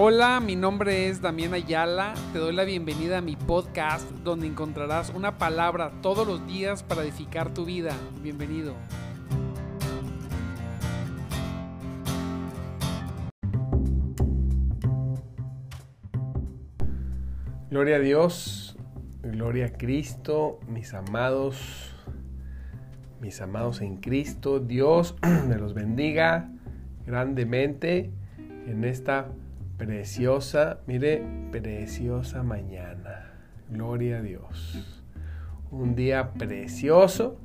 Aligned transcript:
Hola, 0.00 0.38
mi 0.38 0.54
nombre 0.54 1.08
es 1.08 1.20
Damián 1.20 1.54
Ayala. 1.54 2.14
Te 2.32 2.38
doy 2.38 2.54
la 2.54 2.62
bienvenida 2.62 3.18
a 3.18 3.20
mi 3.20 3.34
podcast 3.34 4.08
donde 4.22 4.46
encontrarás 4.46 5.10
una 5.10 5.38
palabra 5.38 5.90
todos 6.02 6.24
los 6.24 6.46
días 6.46 6.84
para 6.84 7.02
edificar 7.02 7.52
tu 7.52 7.64
vida. 7.64 7.96
Bienvenido. 8.22 8.76
Gloria 17.68 17.96
a 17.96 17.98
Dios, 17.98 18.76
gloria 19.24 19.66
a 19.66 19.72
Cristo, 19.72 20.60
mis 20.68 20.94
amados, 20.94 21.92
mis 23.20 23.40
amados 23.40 23.80
en 23.80 23.96
Cristo. 23.96 24.60
Dios 24.60 25.16
me 25.48 25.56
los 25.56 25.74
bendiga 25.74 26.52
grandemente 27.04 28.12
en 28.68 28.84
esta 28.84 29.32
preciosa, 29.78 30.80
mire, 30.86 31.22
preciosa 31.52 32.42
mañana. 32.42 33.30
Gloria 33.70 34.18
a 34.18 34.22
Dios. 34.22 35.06
Un 35.70 35.94
día 35.94 36.32
precioso. 36.32 37.38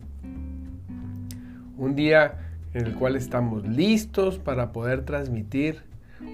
Un 1.78 1.96
día 1.96 2.40
en 2.74 2.88
el 2.88 2.96
cual 2.96 3.16
estamos 3.16 3.68
listos 3.68 4.40
para 4.40 4.72
poder 4.72 5.06
transmitir 5.06 5.84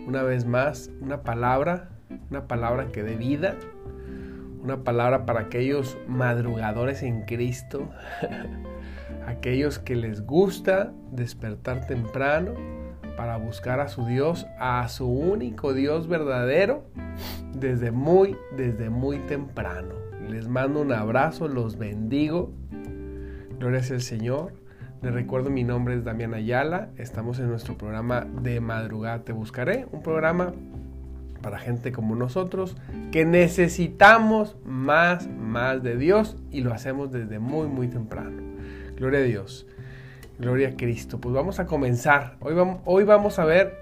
una 0.08 0.24
vez 0.24 0.46
más 0.46 0.90
una 1.02 1.22
palabra, 1.22 1.90
una 2.30 2.48
palabra 2.48 2.88
que 2.88 3.04
dé 3.04 3.16
vida, 3.16 3.56
una 4.64 4.84
palabra 4.84 5.26
para 5.26 5.42
aquellos 5.42 5.98
madrugadores 6.08 7.04
en 7.04 7.24
Cristo, 7.24 7.90
aquellos 9.28 9.80
que 9.80 9.96
les 9.96 10.22
gusta 10.26 10.94
despertar 11.12 11.88
temprano, 11.88 12.54
para 13.20 13.36
buscar 13.36 13.82
a 13.82 13.90
su 13.90 14.06
Dios, 14.06 14.48
a 14.60 14.88
su 14.88 15.06
único 15.06 15.74
Dios 15.74 16.08
verdadero, 16.08 16.86
desde 17.54 17.92
muy, 17.92 18.38
desde 18.56 18.90
muy 18.90 19.18
temprano. 19.18 19.94
Les 20.30 20.48
mando 20.48 20.80
un 20.80 20.94
abrazo, 20.94 21.50
los 21.50 21.78
bendigo. 21.78 22.54
Gloria 23.60 23.82
el 23.90 24.02
Señor. 24.02 24.54
Les 25.02 25.14
recuerdo, 25.14 25.50
mi 25.50 25.66
nombre 25.66 25.96
es 25.96 26.06
Damián 26.06 26.34
Ayala. 26.34 26.92
Estamos 26.96 27.40
en 27.40 27.50
nuestro 27.50 27.78
programa 27.78 28.26
de 28.42 28.62
madrugada 28.62 29.26
Te 29.26 29.34
Buscaré, 29.34 29.86
un 29.92 30.02
programa 30.02 30.54
para 31.42 31.60
gente 31.60 31.92
como 31.92 32.16
nosotros 32.16 32.78
que 33.12 33.26
necesitamos 33.26 34.56
más, 34.64 35.28
más 35.28 35.84
de 35.84 35.98
Dios 35.98 36.38
y 36.52 36.62
lo 36.62 36.74
hacemos 36.74 37.12
desde 37.12 37.40
muy, 37.40 37.68
muy 37.68 37.90
temprano. 37.90 38.42
Gloria 38.96 39.20
a 39.20 39.24
Dios. 39.24 39.68
Gloria 40.40 40.70
a 40.70 40.78
Cristo. 40.78 41.20
Pues 41.20 41.36
vamos 41.36 41.60
a 41.60 41.66
comenzar. 41.66 42.38
Hoy 42.40 42.54
vamos, 42.54 42.80
hoy 42.86 43.04
vamos 43.04 43.40
a 43.40 43.46
ver 43.46 43.78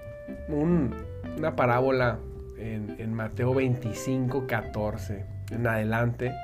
una 0.48 1.54
parábola 1.54 2.18
en, 2.58 2.96
en, 2.98 3.14
Mateo 3.14 3.54
25, 3.54 4.48
14 4.48 5.24
en 5.52 5.66
adelante 5.68 6.34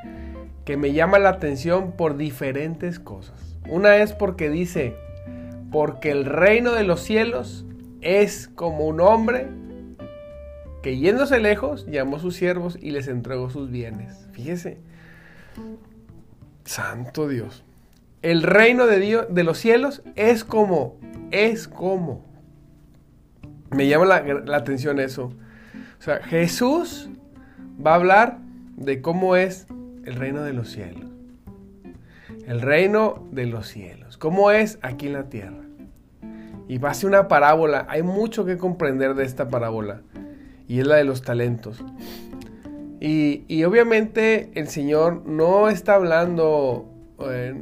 que 0.64 0.76
me 0.76 0.92
llama 0.92 1.18
la 1.18 1.30
atención 1.30 1.92
por 1.92 2.16
diferentes 2.16 3.00
cosas. 3.00 3.58
Una 3.68 3.96
es 3.96 4.12
porque 4.12 4.50
dice, 4.50 4.94
porque 5.72 6.12
el 6.12 6.26
reino 6.26 6.72
de 6.72 6.84
los 6.84 7.00
cielos 7.00 7.66
es 8.00 8.46
como 8.54 8.86
un 8.86 9.00
hombre 9.00 9.48
que 10.84 10.96
yéndose 10.96 11.40
lejos 11.40 11.86
llamó 11.86 12.18
a 12.18 12.20
sus 12.20 12.36
siervos 12.36 12.78
y 12.80 12.92
les 12.92 13.08
entregó 13.08 13.50
sus 13.50 13.68
bienes. 13.68 14.28
Fíjese, 14.32 14.78
santo 16.64 17.26
Dios 17.26 17.64
el 18.24 18.42
reino 18.42 18.86
de 18.86 19.00
Dios, 19.00 19.26
de 19.28 19.44
los 19.44 19.58
cielos, 19.58 20.02
es 20.16 20.44
como, 20.44 20.96
es 21.30 21.68
como. 21.68 22.24
Me 23.70 23.86
llama 23.86 24.06
la, 24.06 24.56
atención 24.56 24.98
eso. 24.98 25.34
O 25.98 26.02
sea, 26.02 26.22
Jesús 26.22 27.10
va 27.86 27.92
a 27.92 27.94
hablar 27.96 28.38
de 28.78 29.02
cómo 29.02 29.36
es 29.36 29.66
el 30.06 30.14
reino 30.14 30.42
de 30.42 30.54
los 30.54 30.70
cielos. 30.70 31.10
El 32.46 32.62
reino 32.62 33.28
de 33.30 33.44
los 33.44 33.68
cielos. 33.68 34.16
¿Cómo 34.16 34.50
es 34.50 34.78
aquí 34.80 35.08
en 35.08 35.12
la 35.12 35.24
tierra? 35.24 35.62
Y 36.66 36.78
va 36.78 36.92
a 36.92 36.94
ser 36.94 37.08
una 37.08 37.28
parábola. 37.28 37.84
Hay 37.90 38.02
mucho 38.02 38.46
que 38.46 38.56
comprender 38.56 39.14
de 39.16 39.24
esta 39.24 39.50
parábola. 39.50 40.00
Y 40.66 40.80
es 40.80 40.86
la 40.86 40.96
de 40.96 41.04
los 41.04 41.20
talentos. 41.20 41.84
Y, 43.00 43.44
y 43.48 43.64
obviamente 43.64 44.50
el 44.54 44.68
Señor 44.68 45.26
no 45.26 45.68
está 45.68 45.96
hablando... 45.96 46.90
Eh, 47.20 47.54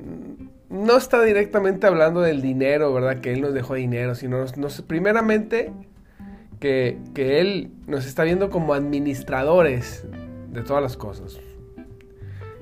no 0.72 0.97
está 0.97 1.22
directamente 1.22 1.87
hablando 1.87 2.22
del 2.22 2.41
dinero, 2.41 2.93
¿verdad? 2.94 3.21
Que 3.21 3.34
Él 3.34 3.43
nos 3.43 3.53
dejó 3.53 3.75
dinero, 3.75 4.15
sino 4.15 4.44
nos, 4.56 4.83
primeramente 4.83 5.71
que, 6.59 6.99
Él 7.15 7.71
nos 7.87 8.06
está 8.06 8.25
viendo 8.25 8.49
como 8.49 8.72
administradores 8.72 10.05
de 10.50 10.62
todas 10.62 10.82
las 10.82 10.97
cosas. 10.97 11.38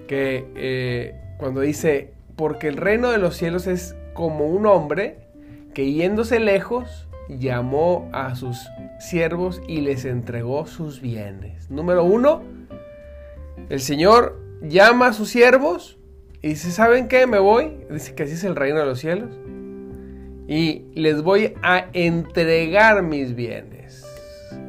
Que 0.09 0.45
eh, 0.57 1.21
cuando 1.39 1.61
dice, 1.61 2.13
porque 2.35 2.67
el 2.67 2.79
reino 2.79 3.13
de 3.13 3.19
los 3.19 3.37
cielos 3.37 3.69
es 3.69 3.95
como 4.13 4.47
un 4.47 4.67
hombre 4.67 5.19
que 5.73 5.93
yéndose 5.93 6.41
lejos 6.41 7.07
llamó 7.29 8.11
a 8.13 8.35
sus 8.35 8.59
siervos 8.99 9.63
y 9.69 9.83
les 9.83 10.05
entregó 10.05 10.67
sus 10.67 11.01
bienes. 11.01 11.71
Número 11.71 12.03
uno, 12.03 12.43
el 13.69 13.81
Señor 13.81 14.41
llama 14.63 15.09
a 15.09 15.13
sus 15.13 15.29
siervos 15.29 16.00
y 16.43 16.49
dice, 16.49 16.71
¿saben 16.71 17.09
qué? 17.09 17.27
Me 17.27 17.39
voy. 17.39 17.73
Dice 17.91 18.15
que 18.15 18.23
así 18.23 18.33
es 18.33 18.45
el 18.45 18.57
reino 18.57 18.79
de 18.81 18.87
los 18.87 18.99
cielos. 18.99 19.31
Y 20.49 20.87
les 20.95 21.23
voy 21.23 21.55
a 21.63 21.87
entregar 21.93 23.03
mis 23.03 23.35
bienes. 23.35 24.07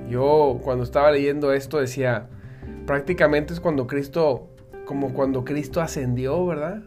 Yo 0.10 0.60
cuando 0.64 0.84
estaba 0.84 1.12
leyendo 1.12 1.54
esto 1.54 1.80
decía, 1.80 2.28
prácticamente 2.86 3.54
es 3.54 3.62
cuando 3.62 3.88
Cristo, 3.88 4.50
como 4.86 5.14
cuando 5.14 5.46
Cristo 5.46 5.80
ascendió, 5.80 6.46
¿verdad? 6.46 6.84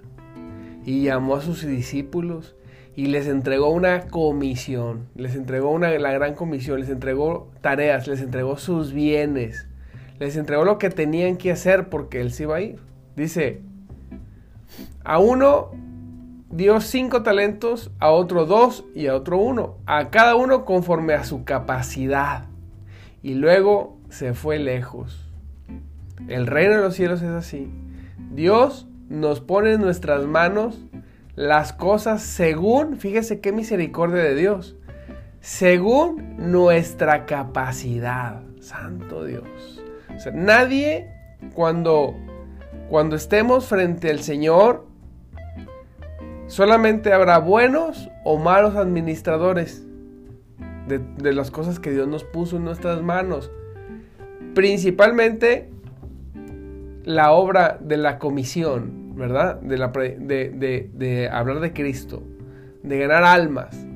Y 0.84 1.04
llamó 1.04 1.36
a 1.36 1.40
sus 1.40 1.64
discípulos 1.66 2.54
y 2.94 3.06
les 3.06 3.26
entregó 3.26 3.70
una 3.70 4.02
comisión, 4.08 5.08
les 5.14 5.34
entregó 5.34 5.70
una, 5.70 5.90
la 5.98 6.12
gran 6.12 6.34
comisión, 6.34 6.78
les 6.78 6.90
entregó 6.90 7.50
tareas, 7.62 8.06
les 8.06 8.20
entregó 8.20 8.58
sus 8.58 8.92
bienes, 8.92 9.66
les 10.18 10.36
entregó 10.36 10.64
lo 10.64 10.78
que 10.78 10.90
tenían 10.90 11.38
que 11.38 11.50
hacer 11.50 11.88
porque 11.88 12.20
Él 12.20 12.30
se 12.30 12.42
iba 12.42 12.56
a 12.56 12.60
ir. 12.60 12.78
Dice, 13.16 13.62
a 15.04 15.18
uno 15.18 15.70
dio 16.50 16.80
cinco 16.80 17.22
talentos, 17.22 17.90
a 17.98 18.10
otro 18.10 18.46
dos 18.46 18.84
y 18.94 19.06
a 19.06 19.14
otro 19.14 19.38
uno, 19.38 19.76
a 19.86 20.10
cada 20.10 20.34
uno 20.34 20.64
conforme 20.64 21.14
a 21.14 21.24
su 21.24 21.44
capacidad. 21.44 22.46
Y 23.22 23.34
luego 23.34 23.98
se 24.08 24.34
fue 24.34 24.58
lejos. 24.58 25.30
El 26.28 26.46
reino 26.46 26.76
de 26.76 26.80
los 26.80 26.94
cielos 26.94 27.22
es 27.22 27.30
así. 27.30 27.70
Dios 28.30 28.86
nos 29.08 29.40
pone 29.40 29.72
en 29.72 29.80
nuestras 29.80 30.24
manos 30.26 30.80
las 31.34 31.72
cosas 31.72 32.22
según, 32.22 32.96
fíjese 32.96 33.40
qué 33.40 33.52
misericordia 33.52 34.22
de 34.22 34.34
Dios, 34.34 34.76
según 35.40 36.36
nuestra 36.38 37.26
capacidad. 37.26 38.42
Santo 38.60 39.24
Dios. 39.24 39.82
nadie 40.32 41.10
cuando 41.54 42.14
cuando 42.88 43.16
estemos 43.16 43.66
frente 43.66 44.10
al 44.10 44.20
Señor, 44.20 44.86
solamente 46.46 47.12
habrá 47.12 47.38
buenos 47.38 48.10
o 48.24 48.38
malos 48.38 48.76
administradores 48.76 49.84
de, 50.86 51.32
las 51.32 51.50
cosas 51.50 51.80
que 51.80 51.90
Dios 51.90 52.06
nos 52.08 52.24
puso 52.24 52.56
en 52.56 52.64
nuestras 52.64 53.02
manos. 53.02 53.50
Principalmente 54.54 55.70
la 57.04 57.32
obra 57.32 57.78
de 57.80 57.96
la 57.96 58.18
comisión, 58.18 59.14
¿verdad? 59.16 59.60
De, 59.60 59.78
la, 59.78 59.88
de, 59.88 60.90
de, 60.92 61.28
hablar 61.28 61.60
de 61.60 61.72
Cristo, 61.72 62.22
de 62.82 62.98
ganar 62.98 63.24
almas. 63.24 63.86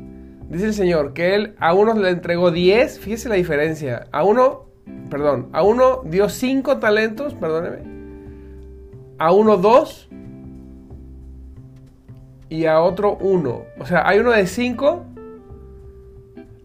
Dice 0.49 0.67
el 0.67 0.75
Señor 0.75 1.13
que 1.13 1.35
Él 1.35 1.55
a 1.59 1.75
uno 1.75 1.95
le 1.95 2.11
entregó 2.11 2.51
10, 2.51 3.01
fíjese 3.01 3.29
la 3.29 3.35
diferencia. 3.35 4.07
A 4.13 4.25
uno, 4.25 4.67
perdón, 5.11 5.49
a 5.53 5.63
uno 5.63 6.03
dio 6.05 6.29
5 6.29 6.79
talentos, 6.79 7.35
perdóneme 7.35 7.99
a 9.19 9.33
uno 9.33 9.57
dos 9.57 10.09
y 12.49 12.67
a 12.67 12.81
otro 12.81 13.17
uno. 13.17 13.65
O 13.79 13.87
sea, 13.87 14.09
hay 14.09 14.19
uno 14.19 14.33
de 14.33 14.47
cinco, 14.47 15.05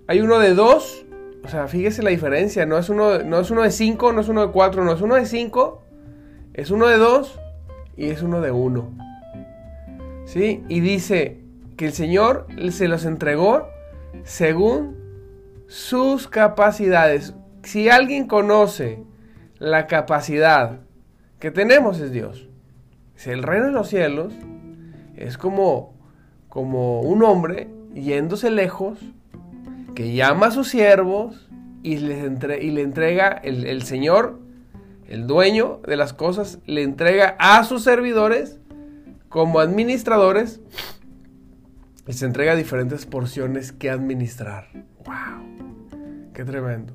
hay 0.07 0.21
uno 0.21 0.39
de 0.39 0.53
dos. 0.53 1.05
O 1.43 1.49
sea, 1.49 1.67
fíjese 1.67 2.03
la 2.03 2.09
diferencia. 2.09 2.65
No 2.65 2.77
es 2.77 2.89
uno, 2.89 3.19
no 3.19 3.39
es 3.39 3.51
uno 3.51 3.63
de 3.63 3.71
cinco, 3.71 4.13
no 4.13 4.21
es 4.21 4.29
uno 4.29 4.47
de 4.47 4.51
cuatro, 4.51 4.83
no 4.83 4.93
es 4.93 5.01
uno 5.01 5.15
de 5.15 5.25
cinco, 5.25 5.81
es 6.53 6.71
uno 6.71 6.87
de 6.87 6.97
dos 6.97 7.39
y 7.97 8.09
es 8.09 8.21
uno 8.21 8.41
de 8.41 8.51
uno. 8.51 8.91
¿Sí? 10.25 10.63
Y 10.69 10.79
dice 10.79 11.41
que 11.75 11.85
el 11.87 11.93
Señor 11.93 12.47
se 12.71 12.87
los 12.87 13.05
entregó 13.05 13.67
según 14.23 14.97
sus 15.67 16.27
capacidades. 16.27 17.33
Si 17.63 17.89
alguien 17.89 18.27
conoce 18.27 19.03
la 19.59 19.87
capacidad 19.87 20.79
que 21.39 21.51
tenemos 21.51 21.99
es 21.99 22.11
Dios. 22.11 22.47
Si 23.15 23.29
el 23.29 23.43
reino 23.43 23.67
de 23.67 23.71
los 23.71 23.89
cielos 23.89 24.33
es 25.15 25.37
como, 25.37 25.93
como 26.49 27.01
un 27.01 27.23
hombre 27.23 27.69
yéndose 27.93 28.49
lejos, 28.49 28.99
que 29.95 30.13
llama 30.13 30.47
a 30.47 30.51
sus 30.51 30.69
siervos 30.69 31.49
y, 31.83 31.97
les 31.97 32.23
y 32.61 32.71
le 32.71 32.81
entrega 32.81 33.29
el, 33.29 33.65
el 33.65 33.83
Señor, 33.83 34.39
el 35.07 35.27
dueño 35.27 35.81
de 35.85 35.97
las 35.97 36.13
cosas, 36.13 36.59
le 36.65 36.83
entrega 36.83 37.35
a 37.39 37.63
sus 37.63 37.83
servidores 37.83 38.59
como 39.29 39.59
administradores 39.59 40.61
y 42.07 42.13
se 42.13 42.25
entrega 42.25 42.55
diferentes 42.55 43.05
porciones 43.05 43.71
que 43.71 43.89
administrar. 43.89 44.67
¡Wow! 45.05 46.31
¡Qué 46.33 46.43
tremendo! 46.43 46.93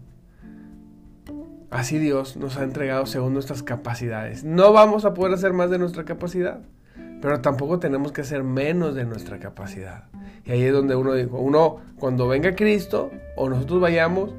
Así 1.71 1.99
Dios 1.99 2.37
nos 2.37 2.57
ha 2.57 2.65
entregado 2.65 3.07
según 3.07 3.35
nuestras 3.35 3.63
capacidades. 3.63 4.43
No 4.43 4.73
vamos 4.73 5.05
a 5.05 5.15
poder 5.15 5.35
hacer 5.35 5.53
más 5.53 5.71
de 5.71 5.79
nuestra 5.79 6.05
capacidad, 6.05 6.61
pero 7.21 7.41
tampoco 7.41 7.79
tenemos 7.79 8.13
que 8.13 8.21
hacer 8.21 8.43
menos 8.45 8.95
de 8.95 9.05
nuestra 9.05 9.39
capacidad. 9.39 10.05
Y 10.45 10.53
ahí 10.53 10.63
es 10.63 10.73
donde 10.73 10.97
uno 10.97 11.15
dijo, 11.15 11.39
uno 11.39 11.77
cuando 11.99 12.29
venga 12.29 12.55
Cristo 12.55 13.11
o 13.37 13.49
nosotros 13.49 13.81
vayamos, 13.81 14.35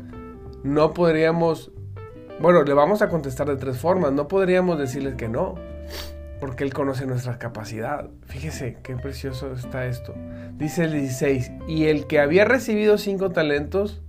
no 0.63 0.93
podríamos, 0.93 1.71
bueno, 2.39 2.63
le 2.63 2.73
vamos 2.73 3.01
a 3.01 3.09
contestar 3.09 3.47
de 3.47 3.57
tres 3.57 3.77
formas, 3.77 4.11
no 4.13 4.27
podríamos 4.27 4.79
decirles 4.79 5.15
que 5.15 5.29
no, 5.29 5.55
porque 6.39 6.63
Él 6.63 6.73
conoce 6.73 7.05
nuestra 7.05 7.37
capacidad. 7.37 8.09
Fíjese 8.25 8.77
qué 8.81 8.95
precioso 8.95 9.53
está 9.53 9.85
esto. 9.85 10.13
Dice 10.57 10.85
el 10.85 10.93
16, 10.93 11.51
y 11.67 11.85
el 11.85 12.07
que 12.07 12.19
había 12.19 12.45
recibido 12.45 12.97
cinco 12.97 13.31
talentos 13.31 14.01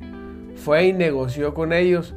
fue 0.57 0.87
y 0.87 0.93
negoció 0.93 1.55
con 1.55 1.73
ellos 1.73 2.15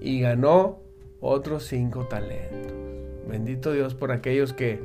y 0.00 0.20
ganó 0.20 0.78
otros 1.20 1.64
cinco 1.64 2.06
talentos. 2.06 2.72
Bendito 3.28 3.72
Dios 3.72 3.94
por 3.94 4.12
aquellos 4.12 4.52
que, 4.52 4.80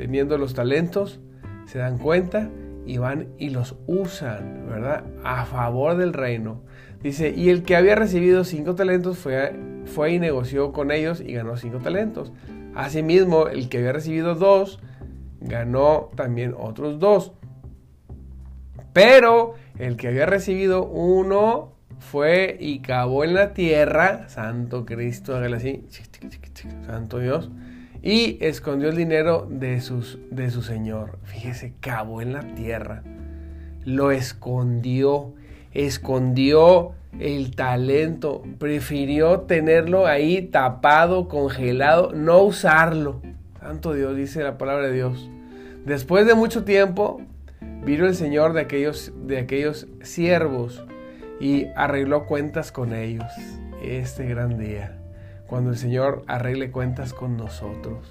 teniendo 0.00 0.38
los 0.38 0.54
talentos, 0.54 1.20
se 1.66 1.78
dan 1.78 1.98
cuenta 1.98 2.48
y 2.86 2.96
van 2.96 3.28
y 3.36 3.50
los 3.50 3.76
usan, 3.86 4.66
¿verdad? 4.66 5.04
A 5.24 5.44
favor 5.44 5.98
del 5.98 6.14
reino. 6.14 6.62
Dice, 7.02 7.34
y 7.36 7.50
el 7.50 7.64
que 7.64 7.76
había 7.76 7.96
recibido 7.96 8.44
cinco 8.44 8.74
talentos 8.74 9.18
fue, 9.18 9.54
fue 9.84 10.14
y 10.14 10.18
negoció 10.18 10.72
con 10.72 10.90
ellos 10.90 11.20
y 11.20 11.34
ganó 11.34 11.58
cinco 11.58 11.80
talentos. 11.80 12.32
Asimismo, 12.74 13.48
el 13.48 13.68
que 13.68 13.76
había 13.76 13.92
recibido 13.92 14.34
dos, 14.34 14.80
ganó 15.42 16.08
también 16.16 16.54
otros 16.58 16.98
dos. 16.98 17.32
Pero 18.94 19.52
el 19.78 19.98
que 19.98 20.08
había 20.08 20.24
recibido 20.24 20.86
uno, 20.86 21.74
fue 21.98 22.56
y 22.58 22.80
cavó 22.80 23.22
en 23.22 23.34
la 23.34 23.52
tierra, 23.52 24.30
Santo 24.30 24.86
Cristo, 24.86 25.36
hágale 25.36 25.56
así, 25.56 25.84
Santo 26.86 27.18
Dios, 27.18 27.50
y 28.02 28.38
escondió 28.40 28.88
el 28.88 28.96
dinero 28.96 29.46
de, 29.50 29.80
sus, 29.80 30.18
de 30.30 30.50
su 30.50 30.62
Señor. 30.62 31.18
Fíjese, 31.24 31.74
cavó 31.80 32.22
en 32.22 32.32
la 32.32 32.54
tierra, 32.54 33.02
lo 33.84 34.10
escondió, 34.10 35.34
escondió 35.72 36.92
el 37.18 37.54
talento, 37.54 38.42
prefirió 38.58 39.40
tenerlo 39.40 40.06
ahí 40.06 40.42
tapado, 40.42 41.28
congelado, 41.28 42.12
no 42.12 42.42
usarlo. 42.42 43.20
Santo 43.60 43.92
Dios, 43.92 44.16
dice 44.16 44.42
la 44.42 44.58
palabra 44.58 44.86
de 44.86 44.94
Dios. 44.94 45.30
Después 45.84 46.26
de 46.26 46.34
mucho 46.34 46.64
tiempo, 46.64 47.20
vino 47.84 48.06
el 48.06 48.14
Señor 48.14 48.52
de 48.52 48.60
aquellos, 48.60 49.12
de 49.26 49.38
aquellos 49.38 49.86
siervos 50.02 50.84
y 51.40 51.66
arregló 51.74 52.26
cuentas 52.26 52.70
con 52.70 52.94
ellos 52.94 53.32
este 53.82 54.26
gran 54.26 54.58
día, 54.58 54.98
cuando 55.50 55.70
el 55.70 55.76
Señor 55.76 56.22
arregle 56.28 56.70
cuentas 56.70 57.12
con 57.12 57.36
nosotros. 57.36 58.08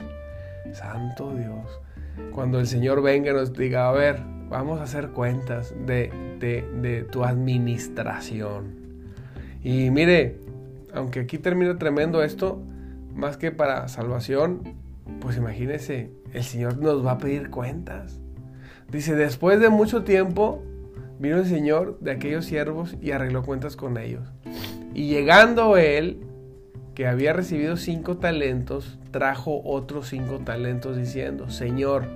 Santo 0.74 1.34
Dios, 1.34 1.82
cuando 2.32 2.60
el 2.60 2.68
Señor 2.68 3.02
venga 3.02 3.32
y 3.32 3.34
nos 3.34 3.54
diga, 3.54 3.90
a 3.90 3.92
ver, 3.92 4.20
vamos 4.50 4.80
a 4.80 4.84
hacer 4.84 5.10
cuentas 5.10 5.74
de, 5.88 6.12
de 6.40 7.04
tu 7.04 7.24
administración. 7.24 8.76
Y 9.64 9.90
mire, 9.90 10.38
aunque 10.94 11.22
aquí 11.22 11.38
termina 11.38 11.78
tremendo 11.78 12.22
esto, 12.22 12.62
más 13.16 13.38
que 13.38 13.52
para 13.52 13.88
salvación, 13.88 14.76
pues 15.22 15.38
imagínese, 15.38 16.12
el 16.34 16.44
Señor 16.44 16.78
nos 16.78 17.04
va 17.04 17.14
a 17.14 17.18
pedir 17.18 17.50
cuentas. 17.50 18.20
Dice, 18.92 19.16
después 19.16 19.60
de 19.60 19.70
mucho 19.70 20.04
tiempo, 20.04 20.62
Vino 21.20 21.36
el 21.38 21.46
Señor 21.46 22.00
de 22.00 22.12
aquellos 22.12 22.46
siervos 22.46 22.96
y 23.02 23.12
arregló 23.12 23.44
cuentas 23.44 23.76
con 23.76 23.98
ellos. 23.98 24.24
Y 24.94 25.10
llegando 25.10 25.76
él, 25.76 26.22
que 27.00 27.08
había 27.08 27.32
recibido 27.32 27.78
cinco 27.78 28.18
talentos, 28.18 29.00
trajo 29.12 29.62
otros 29.64 30.10
cinco 30.10 30.40
talentos 30.40 30.98
diciendo, 30.98 31.50
Señor, 31.50 32.10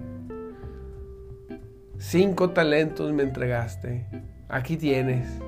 cinco 1.98 2.50
talentos 2.50 3.14
me 3.14 3.24
entregaste, 3.24 4.06
aquí 4.50 4.76
tienes. 4.76 5.40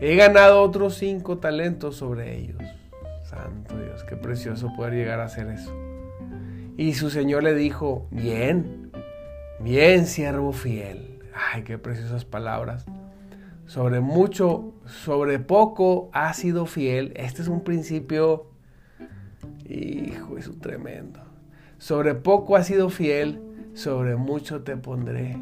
He 0.00 0.16
ganado 0.16 0.62
otros 0.62 0.94
cinco 0.94 1.36
talentos 1.36 1.96
sobre 1.96 2.34
ellos. 2.34 2.62
Santo 3.24 3.76
Dios, 3.76 4.04
qué 4.04 4.16
precioso 4.16 4.72
poder 4.74 4.94
llegar 4.94 5.20
a 5.20 5.24
hacer 5.24 5.48
eso. 5.48 5.70
Y 6.78 6.94
su 6.94 7.10
Señor 7.10 7.42
le 7.42 7.54
dijo, 7.54 8.06
bien, 8.10 8.90
bien 9.60 10.06
siervo 10.06 10.52
fiel 10.52 11.20
Ay, 11.34 11.64
qué 11.64 11.76
preciosas 11.76 12.24
palabras. 12.24 12.86
Sobre 13.66 14.00
mucho, 14.00 14.72
sobre 14.86 15.38
poco 15.40 16.08
ha 16.14 16.32
sido 16.32 16.64
fiel. 16.64 17.12
Este 17.16 17.42
es 17.42 17.48
un 17.48 17.64
principio, 17.64 18.51
hijo, 19.72 20.38
es 20.38 20.50
tremendo. 20.60 21.20
Sobre 21.78 22.14
poco 22.14 22.56
ha 22.56 22.62
sido 22.62 22.90
fiel, 22.90 23.40
sobre 23.74 24.16
mucho 24.16 24.62
te 24.62 24.76
pondré. 24.76 25.36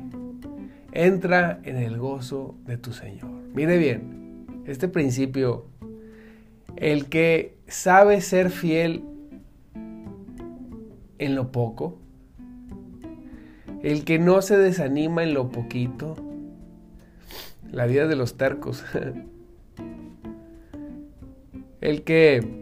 Entra 0.92 1.60
en 1.64 1.76
el 1.76 1.98
gozo 1.98 2.56
de 2.66 2.76
tu 2.76 2.92
Señor. 2.92 3.30
Mire 3.54 3.78
bien, 3.78 4.46
este 4.66 4.88
principio, 4.88 5.66
el 6.76 7.06
que 7.06 7.56
sabe 7.66 8.20
ser 8.20 8.50
fiel 8.50 9.04
en 11.18 11.34
lo 11.34 11.52
poco, 11.52 11.98
el 13.82 14.04
que 14.04 14.18
no 14.18 14.42
se 14.42 14.58
desanima 14.58 15.22
en 15.22 15.34
lo 15.34 15.50
poquito. 15.50 16.16
La 17.70 17.86
vida 17.86 18.06
de 18.06 18.16
los 18.16 18.36
tercos. 18.36 18.84
El 21.80 22.02
que 22.02 22.59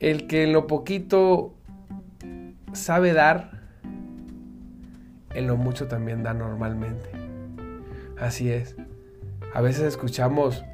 el 0.00 0.26
que 0.26 0.44
en 0.44 0.52
lo 0.52 0.66
poquito 0.66 1.54
sabe 2.72 3.12
dar, 3.12 3.50
en 5.34 5.46
lo 5.46 5.56
mucho 5.56 5.88
también 5.88 6.22
da 6.22 6.34
normalmente. 6.34 7.10
Así 8.18 8.50
es. 8.50 8.76
A 9.54 9.60
veces 9.60 9.84
escuchamos, 9.84 10.64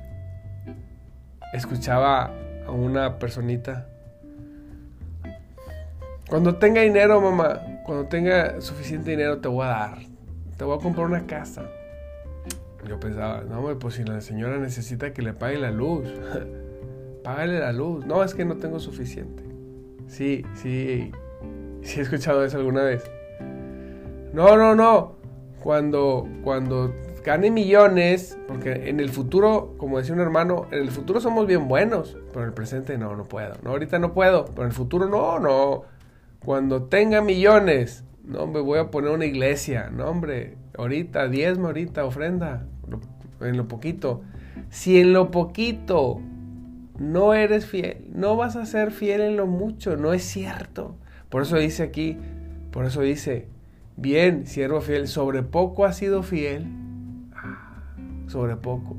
escuchaba 1.53 2.33
a 2.67 2.71
una 2.71 3.19
personita, 3.19 3.89
cuando 6.29 6.57
tenga 6.57 6.81
dinero, 6.81 7.21
mamá, 7.21 7.61
cuando 7.85 8.07
tenga 8.07 8.61
suficiente 8.63 9.11
dinero 9.11 9.39
te 9.41 9.49
voy 9.49 9.67
a 9.67 9.69
dar. 9.69 9.99
Te 10.57 10.65
voy 10.65 10.79
a 10.79 10.81
comprar 10.81 11.07
una 11.07 11.27
casa. 11.27 11.65
Yo 12.89 12.99
pensaba, 12.99 13.43
no, 13.43 13.79
pues 13.79 13.97
si 13.97 14.05
la 14.05 14.21
señora 14.21 14.57
necesita 14.59 15.13
que 15.13 15.21
le 15.21 15.35
pague 15.35 15.59
la 15.59 15.71
luz, 15.71 16.09
págale 17.23 17.59
la 17.59 17.73
luz. 17.73 18.05
No, 18.07 18.23
es 18.23 18.35
que 18.35 18.45
no 18.45 18.57
tengo 18.57 18.79
suficiente. 18.81 19.43
Sí, 20.07 20.45
sí, 20.55 21.11
sí 21.83 22.01
he 22.01 22.03
escuchado 22.03 22.45
eso 22.45 22.59
alguna 22.59 22.83
vez. 22.83 23.05
No, 24.33 24.57
no, 24.57 24.75
no. 24.75 25.17
Cuando, 25.63 26.29
cuando 26.43 26.93
gane 27.25 27.51
millones, 27.51 28.37
porque 28.49 28.89
en 28.89 28.99
el 29.01 29.11
futuro, 29.11 29.75
como 29.79 29.99
decía 29.99 30.15
un 30.15 30.21
hermano, 30.21 30.67
en 30.71 30.81
el 30.81 30.91
futuro 30.91 31.21
somos 31.21 31.47
bien 31.47 31.69
buenos, 31.69 32.19
pero 32.29 32.41
en 32.43 32.49
el 32.49 32.55
presente 32.55 32.99
no, 32.99 33.15
no 33.17 33.25
puedo. 33.25 33.55
No, 33.63 33.71
ahorita 33.71 33.99
no 33.99 34.13
puedo, 34.13 34.47
pero 34.47 34.63
en 34.63 34.69
el 34.69 34.75
futuro 34.75 35.09
no, 35.09 35.39
no. 35.39 35.85
Cuando 36.45 36.85
tenga 36.85 37.21
millones, 37.21 38.05
no, 38.25 38.41
hombre, 38.41 38.63
voy 38.63 38.79
a 38.79 38.91
poner 38.91 39.11
una 39.13 39.25
iglesia. 39.25 39.91
No, 39.91 40.07
hombre, 40.07 40.57
ahorita, 40.77 41.29
diezmo, 41.29 41.67
ahorita, 41.69 42.05
ofrenda. 42.05 42.67
En 43.41 43.57
lo 43.57 43.69
poquito. 43.69 44.23
Si 44.71 45.01
en 45.01 45.13
lo 45.13 45.31
poquito 45.31 46.21
no 46.99 47.35
eres 47.35 47.67
fiel, 47.67 48.05
no 48.13 48.37
vas 48.37 48.57
a 48.57 48.67
ser 48.67 48.91
fiel 48.91 49.21
en 49.23 49.37
lo 49.37 49.47
mucho. 49.47 49.97
No 49.97 50.13
es 50.13 50.23
cierto. 50.23 50.97
Por 51.29 51.43
eso 51.43 51.57
dice 51.57 51.83
aquí, 51.83 52.19
por 52.71 52.85
eso 52.85 53.01
dice, 53.01 53.49
bien, 53.97 54.47
siervo 54.47 54.81
fiel, 54.81 55.09
sobre 55.09 55.43
poco 55.43 55.85
has 55.85 55.97
sido 55.97 56.23
fiel. 56.23 56.67
Ah, 57.35 57.83
sobre 58.27 58.57
poco. 58.57 58.97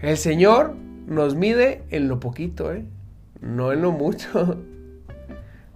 El 0.00 0.16
Señor 0.16 0.74
nos 1.06 1.34
mide 1.34 1.82
en 1.90 2.08
lo 2.08 2.20
poquito, 2.20 2.72
¿eh? 2.72 2.84
No 3.40 3.72
en 3.72 3.82
lo 3.82 3.92
mucho. 3.92 4.62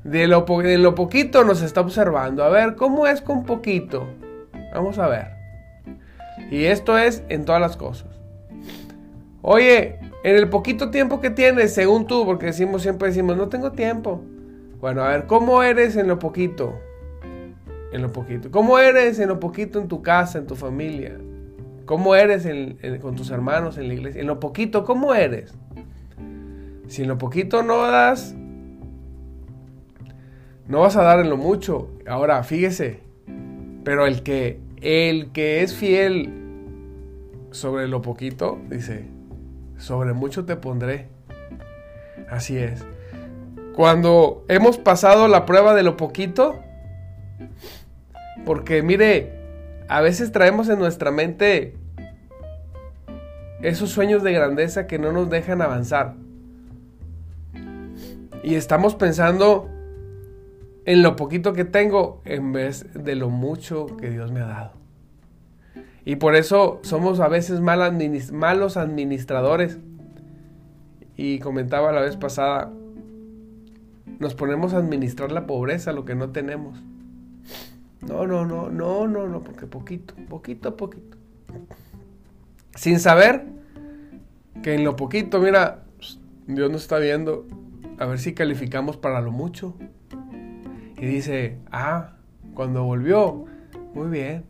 De 0.05 0.27
lo, 0.27 0.45
lo 0.47 0.95
poquito 0.95 1.45
nos 1.45 1.63
está 1.63 1.81
observando. 1.81 2.43
A 2.45 2.49
ver, 2.49 2.75
¿cómo 2.75 3.07
es 3.07 3.21
con 3.21 3.45
poquito? 3.45 4.09
Vamos 4.75 4.99
a 4.99 5.07
ver. 5.07 5.29
Y 6.51 6.65
esto 6.65 6.99
es 6.99 7.23
en 7.29 7.45
todas 7.45 7.61
las 7.61 7.77
cosas. 7.77 8.09
Oye, 9.43 9.99
en 10.25 10.37
el 10.37 10.49
poquito 10.49 10.91
tiempo 10.91 11.21
que 11.21 11.31
tienes, 11.31 11.75
según 11.75 12.07
tú, 12.07 12.25
porque 12.25 12.47
decimos 12.47 12.83
siempre 12.83 13.09
decimos, 13.09 13.37
no 13.37 13.49
tengo 13.49 13.73
tiempo. 13.73 14.23
Bueno, 14.81 15.03
a 15.03 15.09
ver, 15.09 15.27
¿cómo 15.27 15.63
eres 15.63 15.97
en 15.97 16.09
lo 16.09 16.19
poquito? 16.19 16.79
En 17.93 18.03
lo 18.03 18.13
poquito. 18.13 18.51
¿Cómo 18.51 18.79
eres 18.79 19.19
en 19.19 19.29
lo 19.29 19.41
poquito 19.41 19.79
en 19.81 19.89
tu 19.89 20.03
casa, 20.03 20.39
en 20.39 20.47
tu 20.47 20.57
familia? 20.57 21.19
¿Cómo 21.85 22.15
eres 22.15 22.47
con 23.01 23.17
tus 23.17 23.31
hermanos 23.31 23.79
en 23.79 23.89
la 23.89 23.95
iglesia? 23.95 24.21
En 24.21 24.27
lo 24.27 24.41
poquito, 24.41 24.85
¿cómo 24.85 25.15
eres? 25.15 25.53
Si 26.87 27.03
en 27.03 27.09
lo 27.09 27.19
poquito 27.19 27.63
no 27.63 27.83
das, 27.83 28.35
no 30.69 30.81
vas 30.81 30.97
a 30.97 31.03
dar 31.03 31.21
en 31.21 31.31
lo 31.31 31.37
mucho. 31.37 31.91
Ahora, 32.07 32.43
fíjese, 32.45 33.01
pero 33.85 34.07
el 34.07 34.23
que, 34.23 34.61
el 34.81 35.33
que 35.33 35.63
es 35.63 35.75
fiel 35.75 36.33
sobre 37.51 37.89
lo 37.89 38.03
poquito, 38.03 38.59
dice, 38.71 39.12
sobre 39.83 40.13
mucho 40.13 40.45
te 40.45 40.57
pondré. 40.57 41.09
Así 42.31 42.57
es. 42.57 42.85
Cuando 43.75 44.45
hemos 44.49 44.79
pasado 44.79 45.27
la 45.29 45.45
prueba 45.45 45.75
de 45.75 45.83
lo 45.83 45.97
poquito, 45.97 46.61
porque 48.45 48.83
mire, 48.83 49.33
a 49.89 50.01
veces 50.01 50.31
traemos 50.31 50.69
en 50.69 50.79
nuestra 50.79 51.11
mente 51.11 51.75
esos 53.61 53.91
sueños 53.91 54.23
de 54.23 54.33
grandeza 54.33 54.87
que 54.87 54.99
no 54.99 55.13
nos 55.13 55.29
dejan 55.29 55.61
avanzar. 55.61 56.15
Y 58.45 58.55
estamos 58.55 58.95
pensando 58.95 59.69
en 60.85 61.03
lo 61.03 61.17
poquito 61.17 61.53
que 61.53 61.65
tengo 61.65 62.23
en 62.25 62.53
vez 62.53 62.87
de 62.95 63.17
lo 63.17 63.31
mucho 63.31 63.97
que 63.97 64.11
Dios 64.11 64.31
me 64.31 64.41
ha 64.41 64.47
dado. 64.47 64.82
Y 66.05 66.17
por 66.17 66.35
eso 66.35 66.81
somos 66.83 67.21
a 67.21 67.29
veces 67.29 67.61
malos 67.61 68.77
administradores. 68.77 69.79
Y 71.17 71.39
comentaba 71.39 71.93
la 71.93 72.01
vez 72.01 72.17
pasada, 72.17 72.73
nos 74.19 74.35
ponemos 74.35 74.75
a 74.75 74.79
administrar 74.79 75.31
la 75.31 75.47
pobreza, 75.47 75.93
lo 75.93 76.05
que 76.05 76.15
no 76.15 76.31
tenemos. 76.31 76.83
No, 78.01 78.27
no, 78.27 78.45
no, 78.45 78.69
no, 78.69 79.07
no, 79.07 79.29
no, 79.29 79.43
porque 79.43 79.67
poquito, 79.67 80.15
poquito 80.29 80.71
a 80.71 80.77
poquito. 80.77 81.17
Sin 82.75 82.99
saber 82.99 83.47
que 84.63 84.75
en 84.75 84.83
lo 84.85 84.97
poquito, 84.97 85.39
mira, 85.39 85.85
Dios 86.47 86.71
nos 86.71 86.83
está 86.83 86.99
viendo, 86.99 87.47
a 87.99 88.07
ver 88.07 88.19
si 88.19 88.35
calificamos 88.35 88.97
para 88.97 89.21
lo 89.21 89.31
mucho. 89.31 89.77
Y 90.97 91.07
dice, 91.07 91.59
ah, 91.71 92.17
cuando 92.55 92.85
volvió, 92.85 93.45
muy 93.95 94.09
bien, 94.09 94.45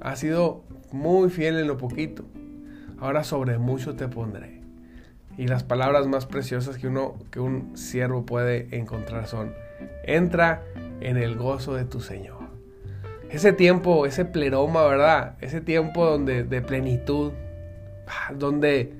ha 0.00 0.16
sido 0.16 0.64
muy 0.92 1.30
fiel 1.30 1.58
en 1.58 1.66
lo 1.66 1.76
poquito, 1.76 2.24
ahora 2.98 3.24
sobre 3.24 3.58
mucho 3.58 3.96
te 3.96 4.08
pondré. 4.08 4.60
Y 5.36 5.46
las 5.46 5.62
palabras 5.62 6.06
más 6.06 6.26
preciosas 6.26 6.76
que 6.76 6.88
uno, 6.88 7.14
que 7.30 7.40
un 7.40 7.76
siervo 7.76 8.26
puede 8.26 8.76
encontrar 8.76 9.26
son, 9.26 9.52
entra 10.04 10.62
en 11.00 11.16
el 11.16 11.36
gozo 11.36 11.74
de 11.74 11.84
tu 11.84 12.00
Señor 12.00 12.40
ese 13.30 13.52
tiempo, 13.52 14.06
ese 14.06 14.24
pleroma, 14.24 14.84
¿verdad? 14.84 15.36
Ese 15.40 15.60
tiempo 15.60 16.04
donde, 16.04 16.42
de 16.44 16.62
plenitud, 16.62 17.32
ah, 18.06 18.32
donde, 18.34 18.92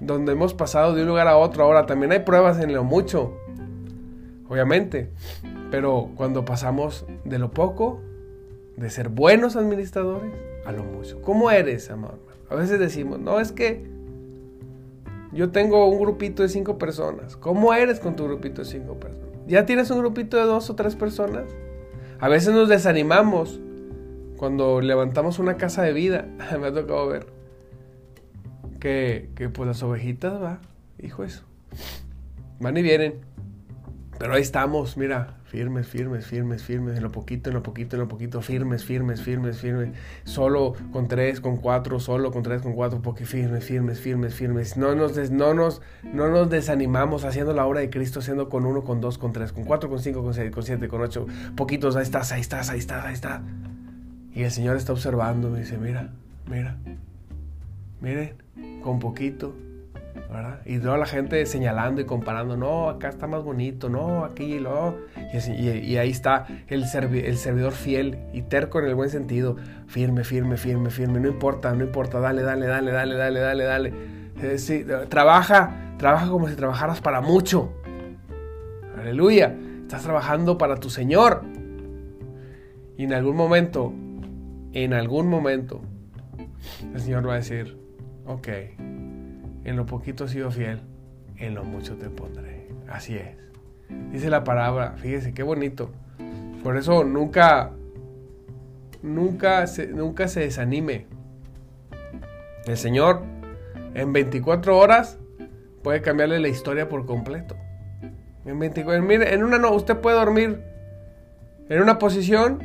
donde 0.00 0.32
hemos 0.32 0.54
pasado 0.54 0.94
de 0.94 1.02
un 1.02 1.08
lugar 1.08 1.26
a 1.26 1.36
otro. 1.36 1.64
Ahora, 1.64 1.86
también 1.86 2.12
hay 2.12 2.20
pruebas 2.20 2.60
en 2.60 2.74
lo 2.74 2.84
mucho, 2.84 3.34
obviamente, 4.48 5.10
pero 5.70 6.10
cuando 6.16 6.44
pasamos 6.44 7.06
de 7.24 7.38
lo 7.38 7.50
poco, 7.50 8.02
de 8.76 8.90
ser 8.90 9.08
buenos 9.08 9.56
administradores, 9.56 10.32
a 10.64 10.72
lo 10.72 10.84
mucho. 10.84 11.20
¿Cómo 11.22 11.50
eres, 11.50 11.90
amor? 11.90 12.18
A 12.50 12.54
veces 12.54 12.78
decimos, 12.78 13.18
no, 13.18 13.40
es 13.40 13.52
que 13.52 13.86
yo 15.32 15.50
tengo 15.50 15.88
un 15.88 16.00
grupito 16.00 16.42
de 16.42 16.48
cinco 16.48 16.78
personas. 16.78 17.36
¿Cómo 17.36 17.74
eres 17.74 18.00
con 18.00 18.16
tu 18.16 18.24
grupito 18.24 18.62
de 18.62 18.68
cinco 18.68 18.94
personas? 18.94 19.26
¿Ya 19.46 19.66
tienes 19.66 19.90
un 19.90 19.98
grupito 19.98 20.36
de 20.36 20.44
dos 20.44 20.70
o 20.70 20.74
tres 20.74 20.96
personas? 20.96 21.44
A 22.20 22.28
veces 22.28 22.54
nos 22.54 22.68
desanimamos 22.68 23.60
cuando 24.36 24.80
levantamos 24.80 25.38
una 25.38 25.56
casa 25.56 25.82
de 25.82 25.92
vida. 25.92 26.26
Me 26.60 26.68
ha 26.68 26.72
tocado 26.72 27.06
ver 27.08 27.26
que, 28.80 29.30
que 29.34 29.48
pues 29.48 29.66
las 29.66 29.82
ovejitas, 29.82 30.40
va, 30.42 30.60
hijo 30.98 31.24
eso. 31.24 31.44
Van 32.60 32.76
y 32.76 32.82
vienen. 32.82 33.20
Pero 34.18 34.34
ahí 34.34 34.42
estamos, 34.42 34.96
mira, 34.96 35.35
firmes, 35.46 35.86
firmes, 35.86 36.26
firmes, 36.26 36.62
firmes, 36.62 36.96
en 36.96 37.02
lo 37.02 37.12
poquito, 37.12 37.50
en 37.50 37.54
lo 37.54 37.62
poquito, 37.62 37.96
en 37.96 38.00
lo 38.00 38.08
poquito, 38.08 38.42
firmes, 38.42 38.84
firmes, 38.84 39.22
firmes, 39.22 39.58
firmes. 39.58 39.96
Solo 40.24 40.74
con 40.92 41.08
tres, 41.08 41.40
con 41.40 41.56
cuatro, 41.56 42.00
solo 42.00 42.32
con 42.32 42.42
tres, 42.42 42.62
con 42.62 42.72
cuatro, 42.72 43.00
porque 43.00 43.24
firmes, 43.24 43.64
firmes, 43.64 44.00
firmes, 44.00 44.34
firmes. 44.34 44.76
No 44.76 44.94
nos, 44.94 45.30
no 45.30 45.54
nos, 45.54 45.80
no 46.02 46.28
nos 46.28 46.50
desanimamos 46.50 47.24
haciendo 47.24 47.52
la 47.52 47.64
obra 47.64 47.80
de 47.80 47.90
Cristo, 47.90 48.18
haciendo 48.18 48.48
con 48.48 48.66
uno, 48.66 48.82
con 48.82 49.00
dos, 49.00 49.18
con 49.18 49.32
tres, 49.32 49.52
con 49.52 49.64
cuatro, 49.64 49.88
con 49.88 50.00
cinco, 50.00 50.22
con 50.22 50.34
seis, 50.34 50.50
con 50.50 50.62
siete, 50.62 50.88
con 50.88 51.00
ocho. 51.00 51.26
Poquitos, 51.56 51.96
ahí 51.96 52.02
estás, 52.02 52.32
ahí 52.32 52.40
estás, 52.40 52.68
ahí 52.68 52.78
estás, 52.78 53.04
ahí 53.04 53.14
estás. 53.14 53.40
Y 54.34 54.42
el 54.42 54.50
Señor 54.50 54.76
está 54.76 54.92
observando, 54.92 55.48
me 55.48 55.60
dice, 55.60 55.78
mira, 55.78 56.12
mira, 56.50 56.76
miren, 58.00 58.34
con 58.82 58.98
poquito, 58.98 59.54
y 60.64 60.78
toda 60.78 60.98
la 60.98 61.06
gente 61.06 61.44
señalando 61.46 62.00
y 62.00 62.04
comparando, 62.04 62.56
no, 62.56 62.88
acá 62.88 63.08
está 63.08 63.26
más 63.26 63.42
bonito, 63.44 63.88
no, 63.88 64.24
aquí. 64.24 64.58
Y, 65.32 65.68
y, 65.68 65.96
ahí 65.96 66.10
está 66.10 66.46
el, 66.66 66.82
el 66.82 67.36
servidor 67.36 67.72
fiel 67.72 68.18
y 68.32 68.42
terco 68.42 68.80
en 68.80 68.86
el 68.86 68.94
buen 68.94 69.10
sentido, 69.10 69.56
firme, 69.86 70.24
firme, 70.24 70.56
firme, 70.56 70.90
firme, 70.90 71.20
no 71.20 71.28
importa, 71.28 71.72
no 71.74 71.84
importa, 71.84 72.18
dale, 72.18 72.42
dale, 72.42 72.66
dale, 72.66 72.90
dale, 72.90 73.14
dale, 73.14 73.40
dale, 73.40 73.64
dale. 73.64 73.92
Eh, 74.42 75.06
trabaja, 75.08 75.94
trabaja 75.98 76.28
como 76.28 76.48
si 76.48 76.56
trabajaras 76.56 77.00
para 77.00 77.20
mucho. 77.20 77.72
Aleluya, 78.98 79.54
estás 79.82 80.02
trabajando 80.02 80.58
para 80.58 80.76
tu 80.76 80.90
Señor. 80.90 81.42
Y 82.98 83.04
en 83.04 83.12
algún 83.12 83.36
momento, 83.36 83.92
en 84.72 84.92
algún 84.92 85.28
momento, 85.28 85.82
el 86.92 87.00
Señor 87.00 87.28
va 87.28 87.34
a 87.34 87.36
decir, 87.36 87.78
ok, 88.26 88.48
en 89.66 89.76
lo 89.76 89.84
poquito 89.84 90.24
he 90.24 90.28
sido 90.28 90.52
fiel, 90.52 90.80
en 91.38 91.56
lo 91.56 91.64
mucho 91.64 91.96
te 91.96 92.08
pondré. 92.08 92.68
Así 92.88 93.16
es. 93.16 93.36
Dice 94.12 94.30
la 94.30 94.44
palabra, 94.44 94.94
fíjese 94.96 95.34
qué 95.34 95.42
bonito. 95.42 95.90
Por 96.62 96.76
eso 96.76 97.02
nunca, 97.02 97.72
nunca 99.02 99.66
se, 99.66 99.88
nunca 99.88 100.28
se 100.28 100.40
desanime. 100.40 101.06
El 102.66 102.76
Señor 102.76 103.22
en 103.94 104.12
24 104.12 104.78
horas 104.78 105.18
puede 105.82 106.00
cambiarle 106.00 106.38
la 106.38 106.48
historia 106.48 106.88
por 106.88 107.04
completo. 107.04 107.56
En 108.44 108.60
24, 108.60 109.02
mire, 109.02 109.34
en 109.34 109.42
una 109.42 109.58
no, 109.58 109.72
usted 109.72 109.96
puede 109.96 110.16
dormir 110.16 110.62
en 111.68 111.82
una 111.82 111.98
posición 111.98 112.62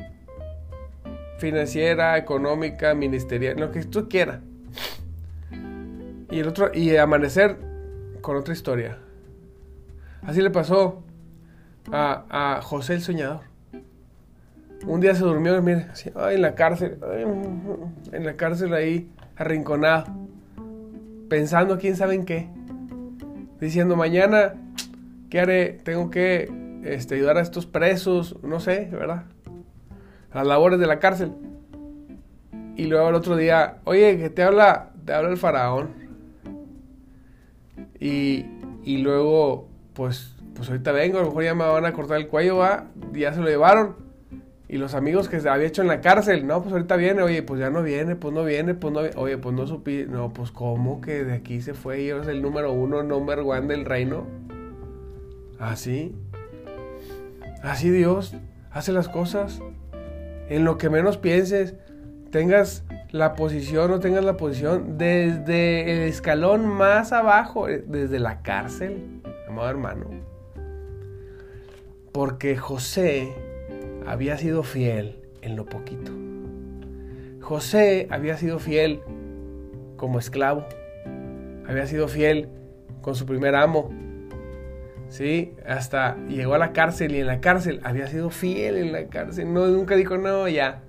financiera, 1.39 2.15
económica, 2.19 2.93
ministerial, 2.93 3.59
lo 3.59 3.71
que 3.71 3.79
usted 3.79 4.07
quiera. 4.07 4.41
Y 6.31 6.39
el 6.39 6.47
otro, 6.47 6.71
y 6.73 6.95
amanecer 6.95 7.57
con 8.21 8.37
otra 8.37 8.53
historia. 8.53 8.97
Así 10.23 10.41
le 10.41 10.49
pasó 10.49 11.03
a, 11.91 12.59
José 12.63 12.93
el 12.95 13.01
Soñador. 13.01 13.41
Un 14.85 14.99
día 14.99 15.13
se 15.13 15.23
durmió 15.23 15.61
mire, 15.61 15.87
en 16.15 16.41
la 16.41 16.55
cárcel, 16.55 16.97
en 18.11 18.25
la 18.25 18.35
cárcel 18.35 18.73
ahí, 18.73 19.11
arrinconado, 19.35 20.05
pensando 21.29 21.77
quién 21.77 21.95
sabe 21.95 22.15
en 22.15 22.25
qué. 22.25 22.49
Diciendo, 23.59 23.95
mañana, 23.95 24.55
¿qué 25.29 25.39
haré? 25.39 25.79
Tengo 25.83 26.09
que 26.09 26.49
este, 26.83 27.15
ayudar 27.15 27.37
a 27.37 27.41
estos 27.41 27.67
presos, 27.67 28.37
no 28.41 28.59
sé, 28.59 28.89
¿verdad? 28.91 29.25
las 30.33 30.47
labores 30.47 30.79
de 30.79 30.87
la 30.87 30.99
cárcel. 30.99 31.33
Y 32.75 32.85
luego 32.85 33.09
el 33.09 33.15
otro 33.15 33.35
día, 33.35 33.77
oye, 33.83 34.17
que 34.17 34.29
te 34.29 34.43
habla, 34.43 34.91
te 35.05 35.13
habla 35.13 35.29
el 35.29 35.37
faraón. 35.37 36.00
Y, 38.01 38.47
y 38.83 38.97
luego, 38.97 39.67
pues, 39.93 40.35
pues 40.55 40.67
ahorita 40.67 40.91
vengo, 40.91 41.19
a 41.19 41.21
lo 41.21 41.27
mejor 41.27 41.43
ya 41.43 41.55
me 41.55 41.65
van 41.65 41.85
a 41.85 41.93
cortar 41.93 42.17
el 42.17 42.27
cuello, 42.27 42.57
va, 42.57 42.87
ya 43.13 43.31
se 43.33 43.39
lo 43.39 43.47
llevaron. 43.47 43.95
Y 44.67 44.77
los 44.77 44.95
amigos 44.95 45.29
que 45.29 45.39
se 45.39 45.49
había 45.49 45.67
hecho 45.67 45.81
en 45.81 45.89
la 45.89 46.01
cárcel, 46.01 46.47
no, 46.47 46.61
pues 46.61 46.73
ahorita 46.73 46.95
viene, 46.95 47.21
oye, 47.21 47.43
pues 47.43 47.59
ya 47.59 47.69
no 47.69 47.83
viene, 47.83 48.15
pues 48.15 48.33
no 48.33 48.43
viene, 48.43 48.73
pues 48.73 48.93
no 48.93 49.01
oye, 49.17 49.37
pues 49.37 49.53
no 49.53 49.67
supí, 49.67 50.05
no, 50.09 50.33
pues 50.33 50.49
cómo 50.49 51.01
que 51.01 51.23
de 51.23 51.33
aquí 51.33 51.61
se 51.61 51.73
fue 51.73 52.01
y 52.01 52.09
es 52.09 52.27
el 52.27 52.41
número 52.41 52.71
uno, 52.71 53.03
number 53.03 53.39
one 53.39 53.67
del 53.67 53.85
reino. 53.85 54.25
Así. 55.59 56.15
Así 57.61 57.91
Dios 57.91 58.33
hace 58.71 58.93
las 58.93 59.09
cosas. 59.09 59.61
En 60.49 60.65
lo 60.65 60.77
que 60.77 60.89
menos 60.89 61.17
pienses, 61.17 61.75
tengas 62.31 62.83
la 63.11 63.35
posición 63.35 63.91
o 63.91 63.99
tengas 63.99 64.23
la 64.23 64.37
posición 64.37 64.97
desde 64.97 65.91
el 65.91 65.99
escalón 66.07 66.65
más 66.65 67.11
abajo, 67.11 67.67
eh, 67.67 67.83
desde 67.85 68.19
la 68.19 68.41
cárcel, 68.41 69.21
amado 69.47 69.69
hermano. 69.69 70.05
Porque 72.13 72.57
José 72.57 73.33
había 74.05 74.37
sido 74.37 74.63
fiel 74.63 75.19
en 75.41 75.55
lo 75.55 75.65
poquito. 75.65 76.11
José 77.41 78.07
había 78.11 78.37
sido 78.37 78.59
fiel 78.59 79.01
como 79.97 80.19
esclavo. 80.19 80.65
Había 81.67 81.85
sido 81.87 82.07
fiel 82.07 82.49
con 83.01 83.15
su 83.15 83.25
primer 83.25 83.55
amo. 83.55 83.89
¿Sí? 85.09 85.53
Hasta 85.65 86.15
llegó 86.27 86.53
a 86.53 86.57
la 86.57 86.71
cárcel 86.71 87.13
y 87.15 87.19
en 87.19 87.27
la 87.27 87.41
cárcel 87.41 87.81
había 87.83 88.07
sido 88.07 88.29
fiel 88.29 88.77
en 88.77 88.93
la 88.93 89.07
cárcel. 89.07 89.53
No, 89.53 89.67
nunca 89.67 89.95
dijo, 89.95 90.17
no, 90.17 90.47
ya 90.47 90.83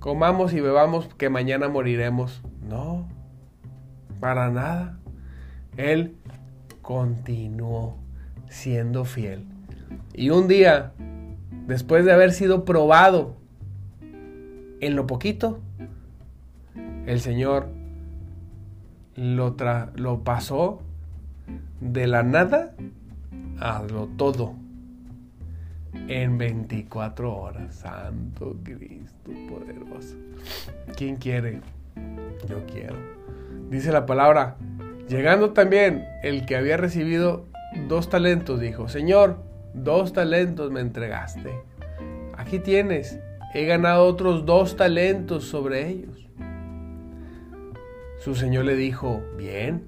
comamos 0.00 0.52
y 0.54 0.60
bebamos 0.60 1.08
que 1.14 1.28
mañana 1.28 1.68
moriremos. 1.68 2.42
No, 2.68 3.06
para 4.18 4.50
nada. 4.50 4.98
Él 5.76 6.16
continuó 6.82 7.96
siendo 8.48 9.04
fiel. 9.04 9.46
Y 10.12 10.30
un 10.30 10.48
día, 10.48 10.92
después 11.66 12.04
de 12.04 12.12
haber 12.12 12.32
sido 12.32 12.64
probado 12.64 13.36
en 14.80 14.96
lo 14.96 15.06
poquito, 15.06 15.60
el 17.06 17.20
Señor 17.20 17.68
lo, 19.14 19.56
lo 19.94 20.24
pasó 20.24 20.80
de 21.80 22.06
la 22.06 22.22
nada 22.22 22.74
a 23.58 23.82
lo 23.82 24.06
todo 24.06 24.54
en 26.08 26.38
24 26.38 27.34
horas. 27.34 27.74
Santo 27.74 28.56
Cristo 28.62 29.30
poderoso. 29.48 30.16
¿Quién 30.96 31.16
quiere? 31.16 31.60
Yo 32.48 32.64
quiero. 32.66 32.96
Dice 33.70 33.92
la 33.92 34.06
palabra, 34.06 34.56
llegando 35.08 35.52
también 35.52 36.04
el 36.22 36.46
que 36.46 36.56
había 36.56 36.76
recibido 36.76 37.46
dos 37.88 38.08
talentos, 38.08 38.60
dijo, 38.60 38.88
Señor, 38.88 39.38
dos 39.74 40.12
talentos 40.12 40.70
me 40.70 40.80
entregaste. 40.80 41.50
Aquí 42.36 42.58
tienes, 42.58 43.18
he 43.54 43.66
ganado 43.66 44.06
otros 44.06 44.44
dos 44.46 44.76
talentos 44.76 45.44
sobre 45.44 45.88
ellos. 45.88 46.28
Su 48.18 48.34
Señor 48.34 48.64
le 48.64 48.76
dijo, 48.76 49.22
bien, 49.36 49.84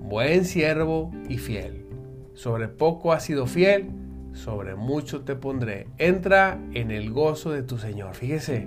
buen 0.00 0.44
siervo 0.44 1.10
y 1.28 1.38
fiel. 1.38 1.84
Sobre 2.34 2.68
poco 2.68 3.12
has 3.12 3.24
sido 3.24 3.46
fiel, 3.46 3.90
sobre 4.32 4.74
mucho 4.74 5.22
te 5.22 5.34
pondré. 5.34 5.86
Entra 5.98 6.58
en 6.74 6.90
el 6.90 7.10
gozo 7.10 7.50
de 7.52 7.62
tu 7.62 7.78
Señor. 7.78 8.14
Fíjese, 8.14 8.66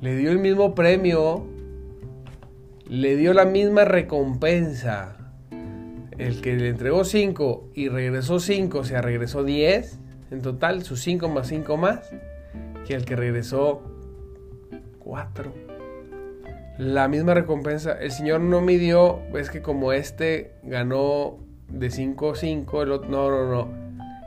le 0.00 0.16
dio 0.16 0.30
el 0.30 0.38
mismo 0.38 0.74
premio, 0.74 1.46
le 2.86 3.16
dio 3.16 3.32
la 3.34 3.44
misma 3.44 3.84
recompensa. 3.84 5.16
El 6.16 6.40
que 6.40 6.54
le 6.56 6.68
entregó 6.68 7.04
5 7.04 7.70
y 7.74 7.88
regresó 7.88 8.40
5, 8.40 8.78
o 8.78 8.84
sea, 8.84 9.00
regresó 9.00 9.42
10 9.42 9.98
en 10.30 10.42
total, 10.42 10.82
sus 10.82 11.00
5 11.00 11.28
más 11.28 11.48
5 11.48 11.76
más, 11.76 12.10
que 12.86 12.94
el 12.94 13.04
que 13.04 13.16
regresó 13.16 13.82
4. 14.98 15.52
La 16.78 17.08
misma 17.08 17.34
recompensa. 17.34 17.92
El 17.92 18.10
Señor 18.10 18.40
no 18.40 18.60
midió, 18.60 19.20
es 19.34 19.50
que 19.50 19.60
como 19.60 19.92
este 19.92 20.52
ganó 20.62 21.38
de 21.72 21.90
5 21.90 22.34
5, 22.34 22.84
no, 22.86 22.98
no, 23.08 23.50
no. 23.50 23.68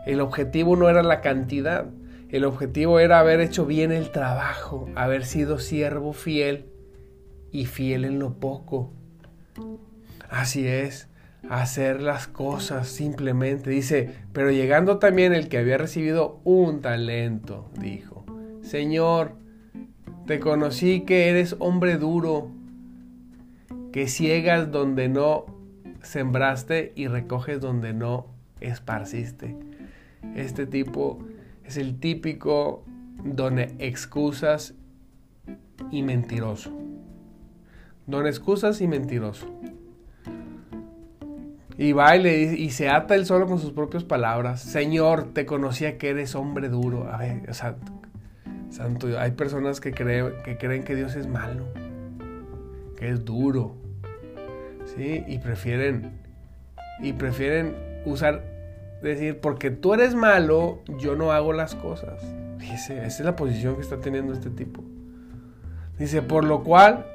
El 0.06 0.22
objetivo 0.22 0.76
no 0.76 0.90
era 0.90 1.04
la 1.04 1.22
cantidad. 1.22 1.86
El 2.30 2.46
objetivo 2.46 3.00
era 3.00 3.20
haber 3.20 3.40
hecho 3.40 3.66
bien 3.66 3.92
el 3.92 4.12
trabajo, 4.12 4.90
haber 4.96 5.24
sido 5.24 5.60
siervo 5.60 6.14
fiel 6.14 6.66
y 7.52 7.66
fiel 7.66 8.06
en 8.06 8.20
lo 8.20 8.34
poco. 8.34 8.92
Así 10.30 10.68
es, 10.68 11.10
hacer 11.48 12.02
las 12.02 12.28
cosas 12.28 12.88
simplemente. 12.88 13.70
Dice, 13.70 14.16
pero 14.34 14.50
llegando 14.50 14.98
también 14.98 15.34
el 15.34 15.48
que 15.48 15.60
había 15.60 15.78
recibido 15.78 16.42
un 16.44 16.82
talento, 16.82 17.70
dijo, 17.80 18.26
Señor, 18.64 19.36
te 20.26 20.40
conocí 20.40 21.02
que 21.02 21.30
eres 21.30 21.56
hombre 21.60 21.98
duro, 21.98 22.50
que 23.92 24.08
ciegas 24.08 24.72
donde 24.72 25.08
no 25.08 25.46
sembraste 26.04 26.94
y 26.96 27.08
recoges 27.08 27.60
donde 27.60 27.94
no 27.94 28.28
esparciste. 28.62 29.56
Este 30.36 30.68
tipo 30.68 31.20
es 31.66 31.78
el 31.78 32.00
típico 32.00 32.84
don 33.24 33.60
excusas 33.60 34.76
y 35.92 36.04
mentiroso. 36.04 36.72
Don 38.06 38.28
excusas 38.28 38.82
y 38.82 38.88
mentiroso. 38.88 39.48
Y 41.78 41.94
va 41.94 42.16
y, 42.16 42.28
y 42.28 42.70
se 42.70 42.90
ata 42.90 43.16
él 43.16 43.26
solo 43.26 43.48
con 43.48 43.60
sus 43.60 43.72
propias 43.72 44.04
palabras. 44.04 44.62
Señor, 44.62 45.34
te 45.34 45.46
conocía 45.46 45.98
que 45.98 46.10
eres 46.10 46.36
hombre 46.36 46.70
duro. 46.70 47.10
A 47.12 47.18
ver, 47.18 47.50
o 47.50 47.54
sea, 47.54 47.78
santo, 48.70 49.20
hay 49.20 49.32
personas 49.32 49.80
que 49.80 49.92
creen 49.92 50.84
que 50.84 50.96
Dios 50.96 51.16
es 51.16 51.28
malo, 51.28 51.66
que 52.98 53.10
es 53.10 53.26
duro. 53.26 53.83
Y 54.98 55.40
prefieren, 55.40 56.12
y 57.02 57.14
prefieren 57.14 57.76
usar 58.06 58.54
decir, 59.10 59.40
porque 59.40 59.70
tú 59.72 59.94
eres 59.94 60.16
malo, 60.16 60.80
yo 60.98 61.16
no 61.16 61.32
hago 61.32 61.54
las 61.54 61.76
cosas. 61.76 62.22
Fíjese, 62.58 62.98
esa 62.98 63.08
es 63.08 63.20
la 63.22 63.36
posición 63.36 63.76
que 63.76 63.82
está 63.82 64.00
teniendo 64.00 64.34
este 64.34 64.50
tipo. 64.50 64.84
Dice, 65.98 66.22
por 66.22 66.44
lo 66.44 66.64
cual 66.64 67.06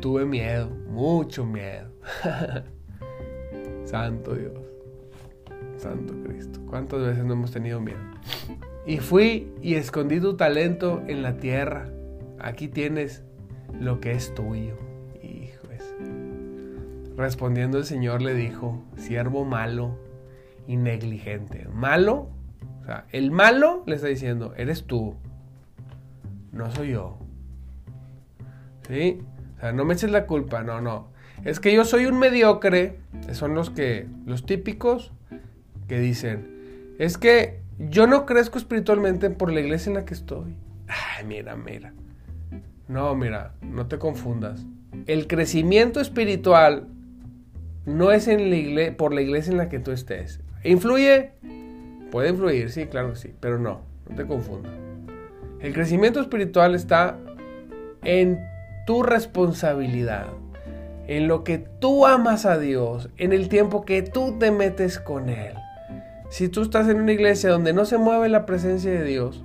tuve 0.00 0.24
miedo, 0.24 0.68
mucho 0.88 1.44
miedo. 1.44 1.90
Santo 3.84 4.34
Dios, 4.34 4.52
Santo 5.78 6.14
Cristo. 6.24 6.60
¿Cuántas 6.68 7.00
veces 7.00 7.24
no 7.24 7.32
hemos 7.32 7.50
tenido 7.50 7.80
miedo? 7.80 8.00
Y 8.86 8.98
fui 8.98 9.52
y 9.62 9.74
escondí 9.74 10.20
tu 10.20 10.36
talento 10.36 11.02
en 11.08 11.22
la 11.22 11.38
tierra. 11.38 11.88
Aquí 12.38 12.68
tienes 12.68 13.22
lo 13.80 14.00
que 14.00 14.12
es 14.12 14.34
tuyo. 14.34 14.76
Hijo 15.22 15.66
Respondiendo 17.16 17.78
el 17.78 17.84
Señor 17.84 18.20
le 18.20 18.34
dijo, 18.34 18.84
siervo 18.96 19.44
malo 19.44 19.98
y 20.66 20.76
negligente. 20.76 21.66
Malo, 21.72 22.28
o 22.82 22.84
sea, 22.84 23.06
el 23.10 23.30
malo 23.30 23.82
le 23.86 23.96
está 23.96 24.08
diciendo, 24.08 24.52
eres 24.56 24.84
tú, 24.84 25.14
no 26.52 26.70
soy 26.70 26.90
yo. 26.90 27.18
¿Sí? 28.86 29.22
O 29.56 29.60
sea, 29.60 29.72
no 29.72 29.84
me 29.84 29.94
eches 29.94 30.10
la 30.10 30.26
culpa, 30.26 30.62
no, 30.62 30.80
no. 30.82 31.08
Es 31.44 31.58
que 31.58 31.72
yo 31.72 31.84
soy 31.84 32.06
un 32.06 32.18
mediocre, 32.18 32.98
son 33.32 33.54
los 33.54 33.70
que, 33.70 34.06
los 34.26 34.44
típicos 34.44 35.12
que 35.88 35.98
dicen, 35.98 36.94
es 36.98 37.16
que 37.16 37.60
yo 37.78 38.06
no 38.06 38.26
crezco 38.26 38.58
espiritualmente 38.58 39.30
por 39.30 39.52
la 39.52 39.60
iglesia 39.60 39.90
en 39.90 39.94
la 39.94 40.04
que 40.04 40.14
estoy. 40.14 40.54
Ay, 40.86 41.24
mira, 41.24 41.56
mira. 41.56 41.94
No, 42.88 43.14
mira, 43.14 43.54
no 43.62 43.86
te 43.86 43.98
confundas. 43.98 44.64
El 45.06 45.26
crecimiento 45.26 46.00
espiritual 46.00 46.88
no 47.86 48.10
es 48.10 48.28
en 48.28 48.74
la 48.74 48.96
por 48.96 49.14
la 49.14 49.22
iglesia 49.22 49.52
en 49.52 49.58
la 49.58 49.68
que 49.68 49.78
tú 49.78 49.92
estés. 49.92 50.40
¿Influye? 50.64 51.30
Puede 52.10 52.28
influir, 52.28 52.70
sí, 52.70 52.86
claro 52.86 53.10
que 53.10 53.16
sí, 53.16 53.34
pero 53.40 53.58
no, 53.58 53.80
no 54.08 54.16
te 54.16 54.26
confundas. 54.26 54.72
El 55.60 55.72
crecimiento 55.72 56.20
espiritual 56.20 56.74
está 56.74 57.18
en 58.04 58.40
tu 58.86 59.02
responsabilidad, 59.02 60.26
en 61.06 61.28
lo 61.28 61.44
que 61.44 61.58
tú 61.58 62.06
amas 62.06 62.46
a 62.46 62.58
Dios, 62.58 63.08
en 63.16 63.32
el 63.32 63.48
tiempo 63.48 63.84
que 63.84 64.02
tú 64.02 64.36
te 64.38 64.50
metes 64.50 64.98
con 64.98 65.28
Él. 65.28 65.54
Si 66.28 66.48
tú 66.48 66.62
estás 66.62 66.88
en 66.88 67.00
una 67.00 67.12
iglesia 67.12 67.50
donde 67.50 67.72
no 67.72 67.84
se 67.84 67.98
mueve 67.98 68.28
la 68.28 68.46
presencia 68.46 68.90
de 68.90 69.04
Dios, 69.04 69.44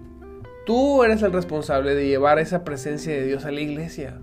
tú 0.65 1.03
eres 1.03 1.21
el 1.21 1.31
responsable 1.31 1.95
de 1.95 2.07
llevar 2.07 2.39
esa 2.39 2.63
presencia 2.63 3.13
de 3.13 3.25
Dios 3.25 3.45
a 3.45 3.51
la 3.51 3.61
iglesia. 3.61 4.19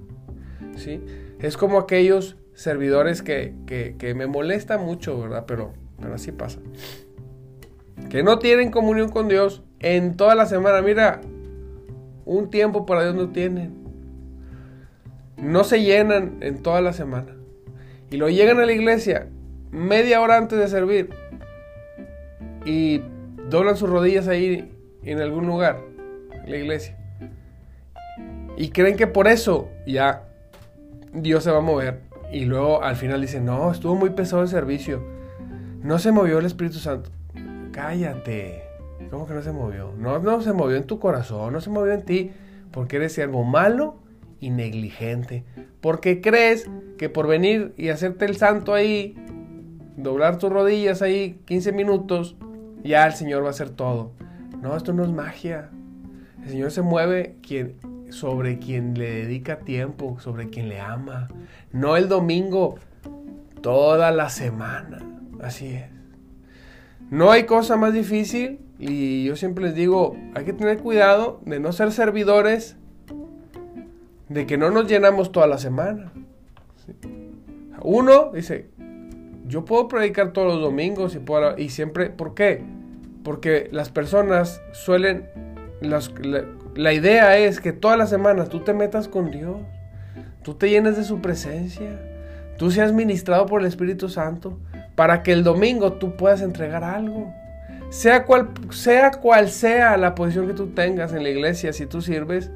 ¿sí? 0.77 1.01
Es 1.41 1.57
como 1.57 1.79
aquellos 1.79 2.37
servidores 2.59 3.23
que, 3.23 3.55
que 3.67 4.15
me 4.15 4.27
molesta 4.27 4.79
mucho, 4.79 5.21
¿verdad? 5.21 5.45
Pero 5.47 5.73
pero 6.01 6.15
así 6.15 6.33
pasa. 6.33 6.61
Que 8.11 8.23
no 8.23 8.39
tienen 8.39 8.71
comunión 8.71 9.11
con 9.11 9.29
Dios 9.29 9.63
en 9.81 10.17
toda 10.17 10.35
la 10.35 10.47
semana. 10.47 10.81
Mira, 10.81 11.21
un 12.25 12.51
tiempo 12.51 12.87
para 12.87 13.03
Dios 13.03 13.15
no 13.15 13.31
tienen. 13.31 13.75
No 15.37 15.65
se 15.65 15.83
llenan 15.83 16.39
en 16.41 16.63
toda 16.63 16.81
la 16.81 16.93
semana. 16.93 17.35
Y 18.11 18.17
lo 18.17 18.29
llegan 18.29 18.59
a 18.61 18.67
la 18.67 18.73
iglesia 18.73 19.29
media 19.71 20.21
hora 20.21 20.37
antes 20.37 20.59
de 20.59 20.69
servir. 20.69 21.11
Y 22.65 23.03
doblan 23.51 23.77
sus 23.77 23.91
rodillas 23.91 24.29
ahí 24.29 24.73
en 25.03 25.21
algún 25.21 25.47
lugar, 25.47 25.81
en 26.45 26.51
la 26.51 26.57
iglesia. 26.57 26.97
Y 28.57 28.71
creen 28.71 28.97
que 28.97 29.07
por 29.07 29.29
eso 29.29 29.69
ya 29.87 30.29
Dios 31.13 31.45
se 31.45 31.51
va 31.51 31.59
a 31.59 31.63
mover. 31.63 32.08
Y 32.33 32.45
luego 32.45 32.83
al 32.83 32.97
final 32.97 33.21
dicen, 33.21 33.45
no, 33.45 33.71
estuvo 33.73 33.95
muy 33.95 34.11
pesado 34.11 34.43
el 34.43 34.49
servicio. 34.49 35.03
No 35.83 35.99
se 35.99 36.13
movió 36.13 36.39
el 36.39 36.47
Espíritu 36.47 36.79
Santo. 36.79 37.11
Cállate. 37.73 38.63
¿Cómo 39.11 39.27
que 39.27 39.35
no 39.35 39.43
se 39.43 39.53
movió? 39.53 39.93
No, 39.97 40.19
no 40.19 40.41
se 40.43 40.53
movió 40.53 40.77
en 40.77 40.85
tu 40.85 40.99
corazón, 40.99 41.53
no 41.53 41.61
se 41.61 41.71
movió 41.71 41.93
en 41.93 42.05
ti, 42.05 42.33
porque 42.73 42.97
eres 42.97 43.13
siervo 43.13 43.45
malo 43.45 43.97
y 44.41 44.51
negligente. 44.51 45.45
Porque 45.81 46.21
crees 46.21 46.69
que 46.99 47.09
por 47.09 47.27
venir 47.27 47.73
y 47.77 47.89
hacerte 47.89 48.25
el 48.25 48.37
santo 48.37 48.75
ahí, 48.75 49.15
doblar 49.97 50.39
tus 50.39 50.51
rodillas 50.51 51.01
ahí 51.01 51.41
15 51.47 51.73
minutos, 51.73 52.37
ya 52.83 53.07
el 53.07 53.15
Señor 53.15 53.43
va 53.43 53.49
a 53.49 53.51
hacer 53.51 53.71
todo. 53.71 54.13
No, 54.61 54.77
esto 54.77 54.93
no 54.93 55.05
es 55.05 55.11
magia. 55.11 55.71
El 56.43 56.51
Señor 56.51 56.71
se 56.71 56.83
mueve 56.83 57.37
quien, 57.43 57.77
sobre 58.11 58.59
quien 58.59 58.95
le 58.95 59.11
dedica 59.11 59.61
tiempo, 59.61 60.19
sobre 60.21 60.49
quien 60.49 60.69
le 60.69 60.81
ama. 60.81 61.29
No 61.73 61.97
el 61.97 62.09
domingo, 62.09 62.77
toda 63.61 64.11
la 64.11 64.29
semana. 64.31 64.99
Así 65.41 65.67
es. 65.67 65.85
No 67.11 67.31
hay 67.31 67.45
cosa 67.45 67.77
más 67.77 67.95
difícil 67.95 68.61
Y 68.79 69.25
yo 69.25 69.35
siempre 69.35 69.65
les 69.65 69.75
digo, 69.75 70.17
hay 70.35 70.45
que 70.45 70.53
tener 70.53 70.79
cuidado 70.79 71.41
de 71.47 71.59
no 71.59 71.73
ser 71.73 71.91
servidores, 71.91 72.77
de 74.29 74.47
que 74.47 74.57
no 74.57 74.71
nos 74.71 74.87
llenamos 74.87 75.33
toda 75.33 75.47
la 75.47 75.59
semana. 75.59 76.13
Uno 77.83 78.31
dice, 78.33 78.69
yo 79.47 79.65
puedo 79.65 79.89
predicar 79.89 80.33
todos 80.33 80.47
los 80.47 80.61
domingos 80.61 81.15
y, 81.15 81.19
puedo, 81.19 81.59
y 81.59 81.71
siempre, 81.71 82.11
¿por 82.11 82.35
qué? 82.35 82.63
Porque 83.25 83.69
las 83.73 83.91
personas 83.91 84.63
suelen, 84.73 85.29
las, 85.81 86.13
la, 86.79 86.93
idea 86.93 87.37
es 87.39 87.61
que 87.61 87.73
todas 87.73 87.99
las 87.99 88.11
semanas 88.11 88.49
tú 88.49 88.61
te 88.61 88.73
metas 88.73 89.09
con 89.09 89.31
Dios, 89.31 89.57
tú 90.43 90.55
te 90.55 90.71
llenes 90.71 90.97
de 90.97 91.05
su 91.05 91.21
presencia, 91.21 92.01
tú 92.57 92.71
seas 92.71 92.93
ministrado 92.93 93.47
por 93.47 93.61
el 93.61 93.67
Espíritu 93.67 94.09
Santo, 94.09 94.59
para 94.95 95.23
que 95.23 95.33
el 95.33 95.45
domingo 95.45 95.95
tú 95.95 96.17
puedas 96.17 96.41
entregar 96.41 96.83
algo. 96.85 97.33
Sea 97.91 98.25
cual, 98.25 98.51
sea 98.71 99.13
cual 99.13 99.49
sea 99.49 99.97
la 99.97 100.15
posición 100.15 100.47
que 100.47 100.55
tú 100.55 100.69
tengas 100.69 101.13
en 101.13 101.23
la 101.23 101.31
iglesia, 101.31 101.73
si 101.73 101.87
tú 101.87 102.03
sirves, 102.03 102.51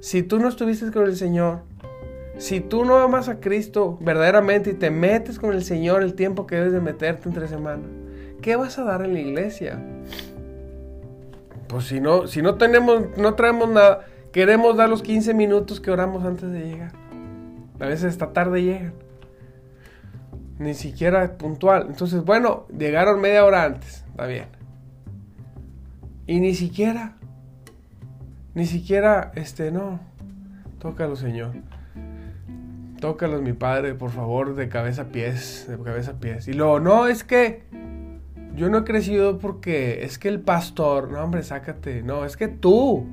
si 0.00 0.22
tú 0.22 0.38
no 0.38 0.48
estuviste 0.48 0.90
con 0.90 1.04
el 1.04 1.16
Señor, 1.16 1.62
si 2.38 2.60
tú 2.60 2.84
no 2.84 2.98
amas 2.98 3.28
a 3.28 3.40
Cristo 3.40 3.98
verdaderamente 4.00 4.70
y 4.70 4.74
te 4.74 4.90
metes 4.90 5.38
con 5.38 5.52
el 5.52 5.62
Señor 5.62 6.02
el 6.02 6.14
tiempo 6.14 6.46
que 6.46 6.56
debes 6.56 6.72
de 6.72 6.80
meterte 6.80 7.28
entre 7.28 7.48
semana, 7.48 7.82
¿qué 8.40 8.56
vas 8.56 8.78
a 8.78 8.84
dar 8.84 9.02
en 9.02 9.12
la 9.12 9.20
iglesia? 9.20 9.78
Pues 11.70 11.84
si 11.84 12.00
no, 12.00 12.26
si 12.26 12.42
no 12.42 12.56
tenemos, 12.56 13.16
no 13.16 13.34
traemos 13.34 13.68
nada, 13.68 14.04
queremos 14.32 14.76
dar 14.76 14.88
los 14.88 15.02
15 15.02 15.34
minutos 15.34 15.80
que 15.80 15.92
oramos 15.92 16.24
antes 16.24 16.50
de 16.50 16.64
llegar. 16.68 16.92
A 17.78 17.86
veces 17.86 18.06
esta 18.06 18.32
tarde 18.32 18.64
llegan. 18.64 18.92
Ni 20.58 20.74
siquiera 20.74 21.38
puntual. 21.38 21.86
Entonces, 21.88 22.24
bueno, 22.24 22.66
llegaron 22.76 23.20
media 23.20 23.44
hora 23.44 23.64
antes. 23.64 24.04
Está 24.10 24.26
bien. 24.26 24.46
Y 26.26 26.40
ni 26.40 26.56
siquiera, 26.56 27.16
ni 28.54 28.66
siquiera, 28.66 29.30
este, 29.36 29.70
no. 29.70 30.00
Tócalo, 30.80 31.14
Señor. 31.14 31.52
Tócalos, 33.00 33.42
mi 33.42 33.52
Padre, 33.52 33.94
por 33.94 34.10
favor, 34.10 34.56
de 34.56 34.68
cabeza 34.68 35.02
a 35.02 35.04
pies, 35.06 35.66
de 35.68 35.78
cabeza 35.78 36.12
a 36.12 36.14
pies. 36.14 36.48
Y 36.48 36.52
luego, 36.52 36.80
no, 36.80 37.06
es 37.06 37.22
que 37.22 37.62
yo 38.56 38.68
no 38.68 38.78
he 38.78 38.84
crecido 38.84 39.38
porque 39.38 40.04
es 40.04 40.18
que 40.18 40.28
el 40.28 40.40
pastor, 40.40 41.10
no, 41.10 41.22
hombre, 41.22 41.42
sácate. 41.42 42.02
No, 42.02 42.24
es 42.24 42.36
que 42.36 42.48
tú 42.48 43.06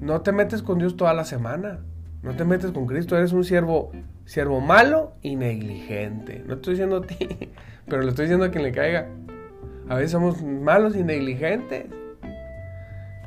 no 0.00 0.20
te 0.20 0.32
metes 0.32 0.62
con 0.62 0.78
Dios 0.78 0.96
toda 0.96 1.14
la 1.14 1.24
semana. 1.24 1.80
No 2.22 2.34
te 2.34 2.44
metes 2.44 2.72
con 2.72 2.86
Cristo, 2.86 3.16
eres 3.16 3.32
un 3.32 3.44
siervo, 3.44 3.92
siervo 4.24 4.60
malo 4.60 5.12
y 5.22 5.36
negligente. 5.36 6.42
No 6.46 6.54
estoy 6.54 6.74
diciendo 6.74 6.96
a 6.96 7.02
ti, 7.02 7.16
pero 7.88 8.02
le 8.02 8.08
estoy 8.08 8.24
diciendo 8.24 8.46
a 8.46 8.50
quien 8.50 8.64
le 8.64 8.72
caiga. 8.72 9.08
A 9.88 9.94
veces 9.94 10.12
somos 10.12 10.42
malos 10.42 10.96
y 10.96 11.02
negligentes. 11.02 11.86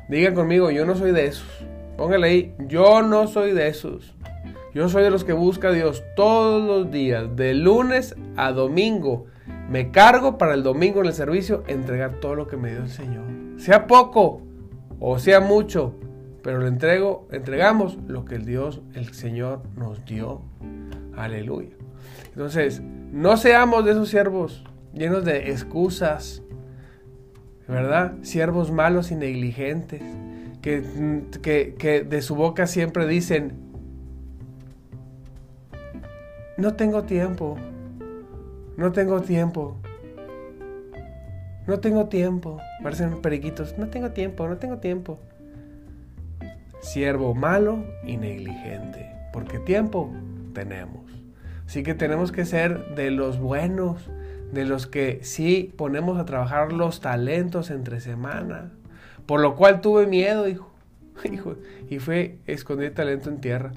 Diga 0.08 0.34
conmigo, 0.34 0.70
yo 0.70 0.84
no 0.84 0.94
soy 0.94 1.12
de 1.12 1.26
esos. 1.26 1.48
Póngale 1.96 2.26
ahí, 2.26 2.54
yo 2.68 3.02
no 3.02 3.26
soy 3.26 3.52
de 3.52 3.68
esos. 3.68 4.14
Yo 4.74 4.88
soy 4.88 5.02
de 5.02 5.10
los 5.10 5.24
que 5.24 5.32
busca 5.32 5.68
a 5.68 5.72
Dios 5.72 6.02
todos 6.16 6.62
los 6.66 6.90
días, 6.90 7.34
de 7.36 7.54
lunes 7.54 8.14
a 8.36 8.52
domingo. 8.52 9.26
Me 9.72 9.90
cargo 9.90 10.36
para 10.36 10.52
el 10.52 10.62
domingo 10.62 11.00
en 11.00 11.06
el 11.06 11.14
servicio 11.14 11.64
entregar 11.66 12.20
todo 12.20 12.34
lo 12.34 12.46
que 12.46 12.58
me 12.58 12.72
dio 12.72 12.82
el 12.82 12.90
Señor. 12.90 13.24
Sea 13.56 13.86
poco 13.86 14.42
o 15.00 15.18
sea 15.18 15.40
mucho, 15.40 15.94
pero 16.42 16.60
le 16.60 16.68
entrego, 16.68 17.26
entregamos 17.32 17.96
lo 18.06 18.26
que 18.26 18.34
el 18.34 18.44
Dios, 18.44 18.82
el 18.92 19.14
Señor 19.14 19.62
nos 19.74 20.04
dio. 20.04 20.42
Aleluya. 21.16 21.74
Entonces, 22.26 22.82
no 22.82 23.38
seamos 23.38 23.86
de 23.86 23.92
esos 23.92 24.10
siervos 24.10 24.62
llenos 24.92 25.24
de 25.24 25.50
excusas, 25.50 26.42
¿verdad? 27.66 28.12
Siervos 28.20 28.70
malos 28.70 29.10
y 29.10 29.14
negligentes, 29.14 30.02
que, 30.60 30.84
que, 31.40 31.76
que 31.78 32.04
de 32.04 32.20
su 32.20 32.34
boca 32.34 32.66
siempre 32.66 33.06
dicen, 33.06 33.54
no 36.58 36.74
tengo 36.74 37.04
tiempo, 37.04 37.56
no 38.82 38.90
tengo 38.90 39.20
tiempo, 39.22 39.76
no 41.68 41.78
tengo 41.78 42.06
tiempo. 42.06 42.60
Parecen 42.82 43.22
periquitos, 43.22 43.78
no 43.78 43.88
tengo 43.88 44.10
tiempo, 44.10 44.48
no 44.48 44.56
tengo 44.58 44.78
tiempo. 44.78 45.20
Siervo 46.80 47.34
malo 47.34 47.84
y 48.04 48.16
negligente, 48.16 49.08
porque 49.32 49.60
tiempo 49.60 50.12
tenemos. 50.52 51.00
Así 51.64 51.84
que 51.84 51.94
tenemos 51.94 52.32
que 52.32 52.44
ser 52.44 52.96
de 52.96 53.12
los 53.12 53.38
buenos, 53.38 54.10
de 54.52 54.64
los 54.64 54.88
que 54.88 55.20
sí 55.22 55.72
ponemos 55.76 56.18
a 56.18 56.24
trabajar 56.24 56.72
los 56.72 57.00
talentos 57.00 57.70
entre 57.70 58.00
semana. 58.00 58.72
Por 59.26 59.40
lo 59.40 59.54
cual 59.54 59.80
tuve 59.80 60.08
miedo, 60.08 60.48
hijo. 60.48 60.72
hijo 61.32 61.54
y 61.88 62.00
fue 62.00 62.38
esconder 62.46 62.92
talento 62.94 63.30
en 63.30 63.40
tierra. 63.40 63.72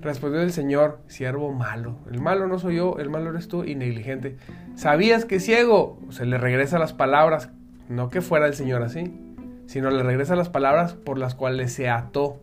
Respondió 0.00 0.42
el 0.42 0.52
Señor, 0.52 1.00
siervo 1.08 1.52
malo. 1.52 1.98
El 2.10 2.20
malo 2.20 2.46
no 2.46 2.58
soy 2.60 2.76
yo, 2.76 2.98
el 2.98 3.10
malo 3.10 3.30
eres 3.30 3.48
tú 3.48 3.64
y 3.64 3.74
negligente. 3.74 4.36
¿Sabías 4.76 5.24
que 5.24 5.40
ciego? 5.40 5.98
Se 6.10 6.24
le 6.24 6.38
regresa 6.38 6.78
las 6.78 6.92
palabras, 6.92 7.50
no 7.88 8.08
que 8.08 8.20
fuera 8.20 8.46
el 8.46 8.54
Señor 8.54 8.82
así, 8.82 9.12
sino 9.66 9.90
le 9.90 10.04
regresa 10.04 10.36
las 10.36 10.48
palabras 10.48 10.94
por 10.94 11.18
las 11.18 11.34
cuales 11.34 11.72
se 11.72 11.88
ató. 11.88 12.40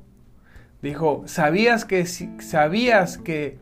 Dijo, 0.82 1.24
¿sabías 1.28 1.86
que, 1.86 2.06
sabías 2.06 3.18
que 3.18 3.58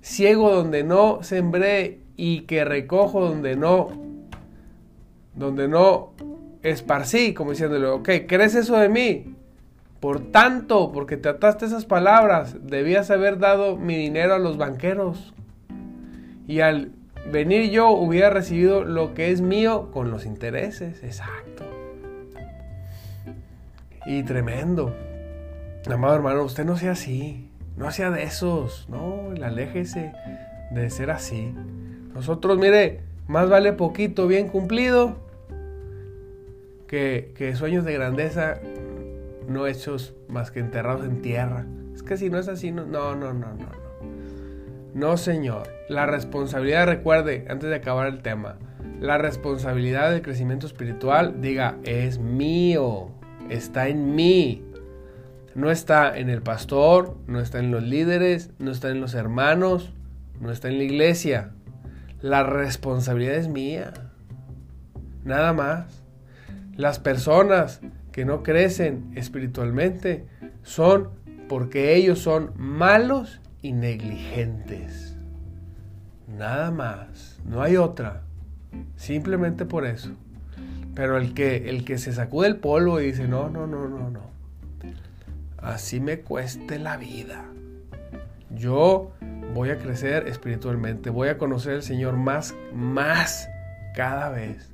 ciego 0.00 0.50
donde 0.50 0.82
no 0.82 1.22
sembré 1.22 2.00
y 2.16 2.42
que 2.42 2.64
recojo 2.64 3.20
donde 3.20 3.56
no, 3.56 3.90
donde 5.34 5.68
no 5.68 6.14
esparcí? 6.62 7.34
Como 7.34 7.50
diciéndole, 7.50 7.86
ok, 7.86 8.08
¿crees 8.26 8.54
eso 8.54 8.78
de 8.78 8.88
mí? 8.88 9.36
Por 10.00 10.32
tanto, 10.32 10.92
porque 10.92 11.18
te 11.18 11.28
ataste 11.28 11.66
esas 11.66 11.84
palabras, 11.84 12.56
debías 12.62 13.10
haber 13.10 13.38
dado 13.38 13.76
mi 13.76 13.96
dinero 13.96 14.34
a 14.34 14.38
los 14.38 14.56
banqueros. 14.56 15.34
Y 16.48 16.60
al 16.60 16.92
venir 17.30 17.70
yo 17.70 17.90
hubiera 17.90 18.30
recibido 18.30 18.82
lo 18.82 19.12
que 19.12 19.30
es 19.30 19.42
mío 19.42 19.90
con 19.92 20.10
los 20.10 20.24
intereses. 20.24 21.04
Exacto. 21.04 21.64
Y 24.06 24.22
tremendo. 24.22 24.94
Amado 25.90 26.14
hermano, 26.14 26.44
usted 26.44 26.64
no 26.64 26.78
sea 26.78 26.92
así. 26.92 27.50
No 27.76 27.90
sea 27.90 28.10
de 28.10 28.22
esos. 28.22 28.88
No, 28.88 29.30
aléjese 29.42 30.12
de 30.70 30.88
ser 30.88 31.10
así. 31.10 31.54
Nosotros, 32.14 32.58
mire, 32.58 33.00
más 33.28 33.50
vale 33.50 33.74
poquito 33.74 34.26
bien 34.26 34.48
cumplido 34.48 35.16
que, 36.86 37.32
que 37.36 37.54
sueños 37.54 37.84
de 37.84 37.92
grandeza 37.92 38.58
no 39.50 39.66
hechos 39.66 40.14
más 40.28 40.50
que 40.50 40.60
enterrados 40.60 41.04
en 41.04 41.20
tierra. 41.20 41.66
Es 41.94 42.02
que 42.02 42.16
si 42.16 42.30
no 42.30 42.38
es 42.38 42.48
así, 42.48 42.70
no, 42.70 42.86
no, 42.86 43.14
no, 43.14 43.34
no, 43.34 43.48
no. 43.54 43.90
No, 44.94 45.16
señor. 45.16 45.68
La 45.88 46.06
responsabilidad, 46.06 46.86
recuerde, 46.86 47.46
antes 47.48 47.68
de 47.68 47.76
acabar 47.76 48.06
el 48.06 48.22
tema, 48.22 48.56
la 49.00 49.18
responsabilidad 49.18 50.10
del 50.10 50.22
crecimiento 50.22 50.66
espiritual, 50.66 51.40
diga, 51.40 51.76
es 51.84 52.18
mío, 52.18 53.10
está 53.48 53.88
en 53.88 54.14
mí. 54.14 54.64
No 55.54 55.70
está 55.70 56.16
en 56.16 56.30
el 56.30 56.42
pastor, 56.42 57.16
no 57.26 57.40
está 57.40 57.58
en 57.58 57.72
los 57.72 57.82
líderes, 57.82 58.50
no 58.58 58.70
está 58.70 58.90
en 58.90 59.00
los 59.00 59.14
hermanos, 59.14 59.92
no 60.40 60.52
está 60.52 60.68
en 60.68 60.78
la 60.78 60.84
iglesia. 60.84 61.50
La 62.22 62.44
responsabilidad 62.44 63.34
es 63.34 63.48
mía. 63.48 63.92
Nada 65.24 65.52
más. 65.52 66.02
Las 66.76 66.98
personas 66.98 67.80
que 68.12 68.24
no 68.24 68.42
crecen 68.42 69.10
espiritualmente 69.14 70.26
son 70.62 71.10
porque 71.48 71.94
ellos 71.96 72.18
son 72.18 72.52
malos 72.56 73.40
y 73.62 73.72
negligentes. 73.72 75.16
Nada 76.28 76.70
más, 76.70 77.40
no 77.44 77.62
hay 77.62 77.76
otra. 77.76 78.22
Simplemente 78.96 79.64
por 79.64 79.84
eso. 79.84 80.10
Pero 80.94 81.16
el 81.16 81.34
que, 81.34 81.68
el 81.68 81.84
que 81.84 81.98
se 81.98 82.12
sacude 82.12 82.48
el 82.48 82.56
polvo 82.56 83.00
y 83.00 83.06
dice, 83.06 83.26
no, 83.26 83.48
no, 83.48 83.66
no, 83.66 83.88
no, 83.88 84.10
no. 84.10 84.20
Así 85.58 86.00
me 86.00 86.20
cueste 86.20 86.78
la 86.78 86.96
vida. 86.96 87.44
Yo 88.50 89.12
voy 89.54 89.70
a 89.70 89.78
crecer 89.78 90.26
espiritualmente, 90.26 91.10
voy 91.10 91.28
a 91.28 91.38
conocer 91.38 91.74
al 91.74 91.82
Señor 91.82 92.16
más, 92.16 92.54
más 92.74 93.48
cada 93.94 94.30
vez. 94.30 94.72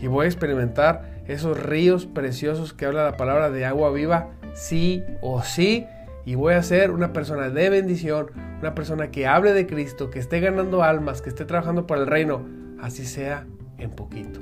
Y 0.00 0.06
voy 0.06 0.24
a 0.24 0.28
experimentar 0.28 1.11
esos 1.32 1.60
ríos 1.60 2.06
preciosos 2.06 2.72
que 2.72 2.86
habla 2.86 3.04
la 3.04 3.16
palabra 3.16 3.50
de 3.50 3.64
agua 3.64 3.90
viva, 3.92 4.30
sí 4.54 5.02
o 5.20 5.42
sí. 5.42 5.86
Y 6.24 6.36
voy 6.36 6.54
a 6.54 6.62
ser 6.62 6.90
una 6.90 7.12
persona 7.12 7.48
de 7.48 7.68
bendición, 7.70 8.26
una 8.60 8.74
persona 8.74 9.10
que 9.10 9.26
hable 9.26 9.52
de 9.52 9.66
Cristo, 9.66 10.10
que 10.10 10.18
esté 10.18 10.40
ganando 10.40 10.82
almas, 10.82 11.20
que 11.20 11.28
esté 11.28 11.44
trabajando 11.44 11.86
para 11.86 12.02
el 12.02 12.06
reino, 12.06 12.46
así 12.80 13.04
sea 13.04 13.46
en 13.78 13.90
poquito. 13.90 14.40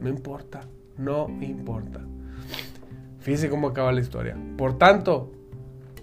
No 0.00 0.08
importa, 0.08 0.62
no 0.98 1.28
importa. 1.40 2.00
Fíjese 3.20 3.48
cómo 3.48 3.68
acaba 3.68 3.92
la 3.92 4.00
historia. 4.00 4.36
Por 4.56 4.78
tanto, 4.78 5.32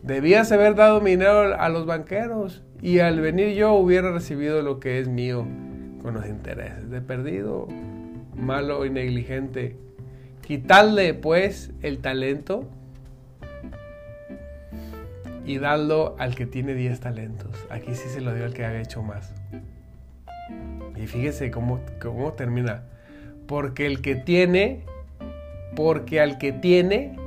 debías 0.02 0.52
haber 0.52 0.76
dado 0.76 1.02
mi 1.02 1.12
dinero 1.12 1.56
a 1.58 1.70
los 1.70 1.86
banqueros 1.86 2.64
y 2.82 3.00
al 3.00 3.20
venir 3.20 3.56
yo 3.56 3.74
hubiera 3.74 4.12
recibido 4.12 4.62
lo 4.62 4.80
que 4.80 5.00
es 5.00 5.08
mío 5.08 5.46
con 6.02 6.14
los 6.14 6.26
intereses. 6.28 6.90
De 6.90 7.02
perdido, 7.02 7.68
malo 8.36 8.86
y 8.86 8.90
negligente, 8.90 9.78
quitadle 10.46 11.14
pues 11.14 11.72
el 11.82 12.00
talento 12.00 12.70
y 15.46 15.58
dadlo 15.58 16.16
al 16.20 16.36
que 16.36 16.46
tiene 16.46 16.74
10 16.74 17.00
talentos. 17.00 17.66
Aquí 17.70 17.96
sí 17.96 18.10
se 18.10 18.22
lo 18.22 18.34
dio 18.34 18.46
al 18.46 18.54
que 18.54 18.66
había 18.66 18.82
hecho 18.82 19.02
más. 19.02 19.34
Y 20.96 21.08
fíjese 21.08 21.52
cómo, 21.52 21.82
cómo 22.02 22.34
termina. 22.34 22.84
Porque 23.48 23.86
el 23.86 24.02
que 24.02 24.16
tiene, 24.16 24.86
porque 25.76 26.22
al 26.22 26.38
que 26.38 26.54
tiene, 26.54 27.18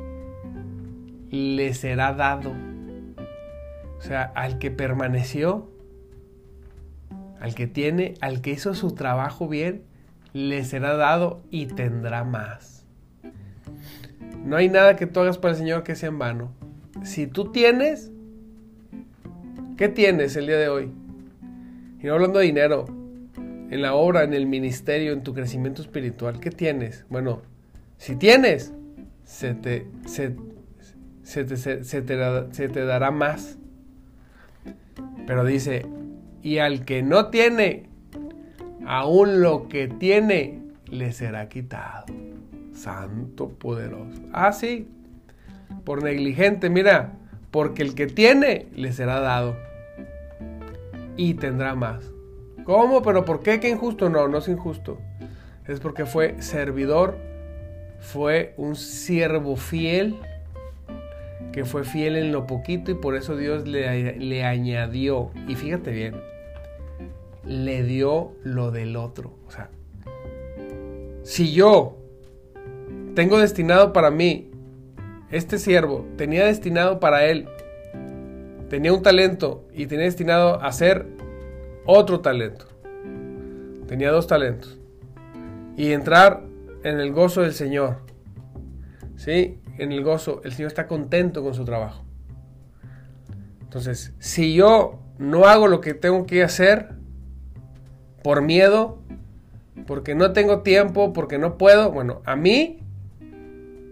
le 1.31 1.74
será 1.74 2.12
dado. 2.14 2.52
O 3.98 4.02
sea, 4.02 4.22
al 4.35 4.59
que 4.59 4.70
permaneció, 4.70 5.70
al 7.40 7.55
que 7.55 7.66
tiene, 7.66 8.14
al 8.20 8.40
que 8.40 8.52
hizo 8.52 8.74
su 8.74 8.94
trabajo 8.94 9.48
bien, 9.48 9.83
le 10.33 10.64
será 10.64 10.96
dado 10.96 11.42
y 11.50 11.66
tendrá 11.66 12.24
más. 12.24 12.75
No 14.46 14.56
hay 14.56 14.68
nada 14.68 14.94
que 14.94 15.06
tú 15.06 15.18
hagas 15.18 15.38
para 15.38 15.54
el 15.54 15.59
Señor 15.59 15.82
que 15.82 15.96
sea 15.96 16.09
en 16.09 16.20
vano. 16.20 16.52
Si 17.02 17.26
tú 17.26 17.50
tienes, 17.50 18.12
¿qué 19.76 19.88
tienes 19.88 20.37
el 20.37 20.46
día 20.46 20.56
de 20.56 20.68
hoy? 20.68 20.92
Y 22.00 22.06
no 22.06 22.14
hablando 22.14 22.38
de 22.38 22.46
dinero, 22.46 22.85
en 23.37 23.82
la 23.82 23.94
obra, 23.94 24.22
en 24.22 24.35
el 24.35 24.46
ministerio, 24.46 25.12
en 25.12 25.24
tu 25.24 25.35
crecimiento 25.35 25.82
espiritual, 25.82 26.38
¿qué 26.38 26.52
tienes? 26.52 27.04
Bueno, 27.09 27.42
si 27.98 28.14
tienes, 28.14 28.72
se 29.24 29.54
te, 29.54 29.88
se, 30.04 30.37
te, 31.44 31.56
se 31.56 32.02
te 32.68 32.85
dará 32.85 33.11
más. 33.11 33.59
Pero 35.26 35.44
dice, 35.44 35.87
y 36.44 36.59
al 36.59 36.85
que 36.85 37.02
no 37.02 37.30
tiene, 37.30 37.88
aún 38.87 39.40
lo 39.40 39.66
que 39.66 39.88
tiene 39.88 40.62
le 40.87 41.11
será 41.11 41.48
quitado. 41.48 42.06
Santo 42.76 43.48
poderoso. 43.48 44.20
Ah, 44.32 44.52
sí. 44.52 44.88
Por 45.84 46.02
negligente, 46.02 46.70
mira, 46.70 47.12
porque 47.50 47.82
el 47.82 47.94
que 47.94 48.06
tiene 48.06 48.66
le 48.74 48.92
será 48.92 49.20
dado. 49.20 49.56
Y 51.16 51.34
tendrá 51.34 51.74
más. 51.74 52.04
¿Cómo? 52.64 53.02
¿Pero 53.02 53.24
por 53.24 53.42
qué? 53.42 53.60
¿Qué 53.60 53.68
injusto? 53.68 54.10
No, 54.10 54.28
no 54.28 54.38
es 54.38 54.48
injusto. 54.48 54.98
Es 55.66 55.80
porque 55.80 56.04
fue 56.04 56.40
servidor, 56.42 57.16
fue 57.98 58.54
un 58.56 58.76
siervo 58.76 59.56
fiel, 59.56 60.16
que 61.52 61.64
fue 61.64 61.84
fiel 61.84 62.16
en 62.16 62.32
lo 62.32 62.46
poquito 62.46 62.90
y 62.90 62.94
por 62.94 63.16
eso 63.16 63.36
Dios 63.36 63.66
le, 63.66 64.18
le 64.18 64.44
añadió. 64.44 65.30
Y 65.48 65.54
fíjate 65.54 65.90
bien, 65.90 66.20
le 67.44 67.82
dio 67.82 68.32
lo 68.44 68.70
del 68.70 68.96
otro. 68.96 69.32
O 69.46 69.50
sea, 69.50 69.70
si 71.22 71.52
yo 71.52 71.95
tengo 73.16 73.38
destinado 73.38 73.94
para 73.94 74.11
mí, 74.11 74.50
este 75.31 75.59
siervo 75.59 76.07
tenía 76.16 76.44
destinado 76.44 77.00
para 77.00 77.24
él, 77.24 77.48
tenía 78.68 78.92
un 78.92 79.02
talento 79.02 79.66
y 79.72 79.87
tenía 79.87 80.05
destinado 80.05 80.61
a 80.61 80.66
hacer 80.66 81.07
otro 81.87 82.20
talento. 82.20 82.66
Tenía 83.88 84.11
dos 84.11 84.26
talentos. 84.26 84.79
Y 85.76 85.92
entrar 85.92 86.42
en 86.85 87.00
el 87.00 87.12
gozo 87.12 87.40
del 87.42 87.55
Señor. 87.55 87.98
¿Sí? 89.16 89.61
En 89.79 89.92
el 89.92 90.05
gozo, 90.05 90.42
el 90.44 90.52
Señor 90.52 90.68
está 90.68 90.87
contento 90.87 91.42
con 91.42 91.55
su 91.55 91.64
trabajo. 91.64 92.05
Entonces, 93.62 94.12
si 94.18 94.55
yo 94.55 94.98
no 95.18 95.46
hago 95.46 95.68
lo 95.68 95.81
que 95.81 95.94
tengo 95.94 96.26
que 96.26 96.42
hacer, 96.42 96.90
por 98.22 98.42
miedo, 98.42 98.98
porque 99.87 100.14
no 100.14 100.33
tengo 100.33 100.61
tiempo, 100.61 101.12
porque 101.12 101.38
no 101.38 101.57
puedo. 101.57 101.92
Bueno, 101.92 102.20
a 102.24 102.37
mí, 102.37 102.83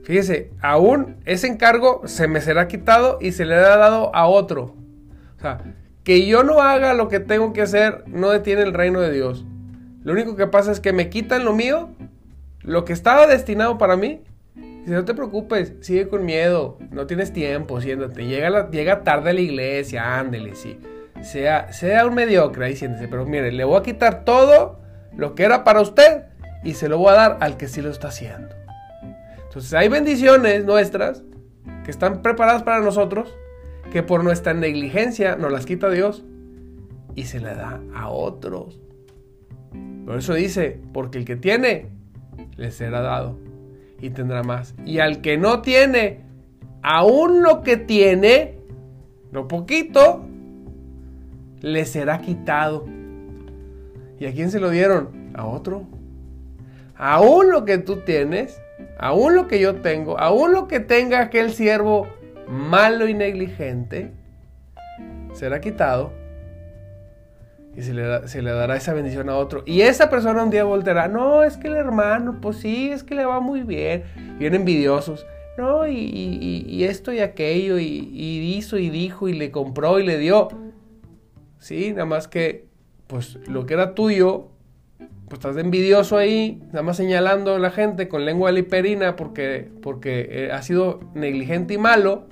fíjese, 0.04 0.50
aún 0.60 1.16
ese 1.24 1.46
encargo 1.46 2.02
se 2.06 2.28
me 2.28 2.40
será 2.40 2.68
quitado 2.68 3.18
y 3.20 3.32
se 3.32 3.44
le 3.44 3.54
ha 3.54 3.76
dado 3.76 4.14
a 4.14 4.26
otro. 4.26 4.74
O 5.36 5.40
sea, 5.40 5.60
que 6.04 6.26
yo 6.26 6.44
no 6.44 6.60
haga 6.60 6.94
lo 6.94 7.08
que 7.08 7.20
tengo 7.20 7.52
que 7.52 7.62
hacer 7.62 8.04
no 8.06 8.30
detiene 8.30 8.62
el 8.62 8.72
reino 8.72 9.00
de 9.00 9.12
Dios. 9.12 9.44
Lo 10.02 10.12
único 10.12 10.36
que 10.36 10.46
pasa 10.46 10.70
es 10.70 10.80
que 10.80 10.92
me 10.92 11.08
quitan 11.08 11.44
lo 11.44 11.54
mío, 11.54 11.90
lo 12.60 12.84
que 12.84 12.92
estaba 12.92 13.26
destinado 13.26 13.78
para 13.78 13.96
mí. 13.96 14.22
Si 14.84 14.90
no 14.90 15.04
te 15.04 15.14
preocupes, 15.14 15.74
sigue 15.80 16.08
con 16.08 16.24
miedo, 16.26 16.78
no 16.90 17.06
tienes 17.06 17.32
tiempo, 17.32 17.80
siéntate. 17.80 18.26
Llega, 18.26 18.70
llega 18.70 19.02
tarde 19.02 19.30
a 19.30 19.32
la 19.32 19.40
iglesia, 19.40 20.18
ándele, 20.18 20.54
sí 20.54 20.78
sea, 21.24 21.72
sea 21.72 22.06
un 22.06 22.14
mediocre, 22.14 22.66
ahí 22.66 22.76
siéntese, 22.76 23.08
pero 23.08 23.24
mire, 23.24 23.50
le 23.50 23.64
voy 23.64 23.78
a 23.78 23.82
quitar 23.82 24.24
todo 24.24 24.80
lo 25.16 25.34
que 25.34 25.44
era 25.44 25.64
para 25.64 25.80
usted 25.80 26.24
y 26.62 26.74
se 26.74 26.88
lo 26.88 26.98
voy 26.98 27.10
a 27.10 27.14
dar 27.14 27.38
al 27.40 27.56
que 27.56 27.68
sí 27.68 27.82
lo 27.82 27.90
está 27.90 28.08
haciendo. 28.08 28.54
Entonces 29.54 29.74
hay 29.74 29.88
bendiciones 29.88 30.64
nuestras 30.64 31.22
que 31.84 31.92
están 31.92 32.22
preparadas 32.22 32.64
para 32.64 32.80
nosotros, 32.80 33.32
que 33.92 34.02
por 34.02 34.24
nuestra 34.24 34.52
negligencia 34.52 35.36
nos 35.36 35.52
las 35.52 35.64
quita 35.64 35.90
Dios 35.90 36.24
y 37.14 37.26
se 37.26 37.38
le 37.38 37.54
da 37.54 37.80
a 37.94 38.08
otros. 38.08 38.80
Por 40.04 40.18
eso 40.18 40.34
dice, 40.34 40.80
porque 40.92 41.18
el 41.18 41.24
que 41.24 41.36
tiene, 41.36 41.86
le 42.56 42.72
será 42.72 43.00
dado 43.00 43.38
y 44.00 44.10
tendrá 44.10 44.42
más. 44.42 44.74
Y 44.84 44.98
al 44.98 45.20
que 45.20 45.38
no 45.38 45.62
tiene, 45.62 46.22
aún 46.82 47.44
lo 47.44 47.62
que 47.62 47.76
tiene, 47.76 48.58
lo 49.30 49.46
poquito, 49.46 50.26
le 51.60 51.84
será 51.84 52.20
quitado. 52.22 52.86
¿Y 54.18 54.26
a 54.26 54.32
quién 54.32 54.50
se 54.50 54.58
lo 54.58 54.70
dieron? 54.70 55.30
A 55.32 55.46
otro. 55.46 55.86
Aún 56.96 57.52
lo 57.52 57.64
que 57.64 57.78
tú 57.78 57.98
tienes, 57.98 58.60
aún 58.98 59.34
lo 59.34 59.48
que 59.48 59.60
yo 59.60 59.76
tengo, 59.76 60.18
aún 60.18 60.52
lo 60.52 60.68
que 60.68 60.80
tenga 60.80 61.20
aquel 61.20 61.52
siervo 61.52 62.06
malo 62.48 63.08
y 63.08 63.14
negligente, 63.14 64.12
será 65.32 65.60
quitado 65.60 66.12
y 67.76 67.82
se 67.82 67.92
le, 68.42 68.50
dará 68.52 68.76
esa 68.76 68.94
bendición 68.94 69.28
a 69.28 69.36
otro. 69.36 69.62
Y 69.66 69.80
esa 69.80 70.08
persona 70.08 70.44
un 70.44 70.50
día 70.50 70.64
volverá, 70.64 71.08
no, 71.08 71.42
es 71.42 71.56
que 71.56 71.66
el 71.68 71.74
hermano, 71.74 72.38
pues 72.40 72.58
sí, 72.58 72.90
es 72.90 73.02
que 73.02 73.14
le 73.14 73.24
va 73.24 73.40
muy 73.40 73.62
bien. 73.62 74.04
Bien 74.38 74.54
envidiosos. 74.54 75.26
No, 75.58 75.86
y, 75.86 75.94
y 75.94 76.84
esto 76.84 77.12
y 77.12 77.20
aquello, 77.20 77.78
y, 77.78 77.84
hizo 78.56 78.78
y 78.78 78.90
dijo 78.90 79.28
y 79.28 79.32
le 79.32 79.50
compró 79.50 79.98
y 79.98 80.06
le 80.06 80.18
dio. 80.18 80.48
Sí, 81.58 81.90
nada 81.92 82.04
más 82.04 82.28
que, 82.28 82.66
pues 83.06 83.38
lo 83.48 83.66
que 83.66 83.74
era 83.74 83.94
tuyo, 83.94 84.48
pues 84.98 85.38
estás 85.38 85.54
de 85.56 85.62
envidioso 85.62 86.16
ahí, 86.16 86.62
nada 86.68 86.82
más 86.82 86.96
señalando 86.96 87.54
a 87.54 87.58
la 87.58 87.70
gente 87.70 88.08
con 88.08 88.24
lengua 88.24 88.52
liperina 88.52 89.16
porque, 89.16 89.70
porque 89.82 90.28
eh, 90.30 90.52
ha 90.52 90.62
sido 90.62 91.00
negligente 91.14 91.74
y 91.74 91.78
malo. 91.78 92.26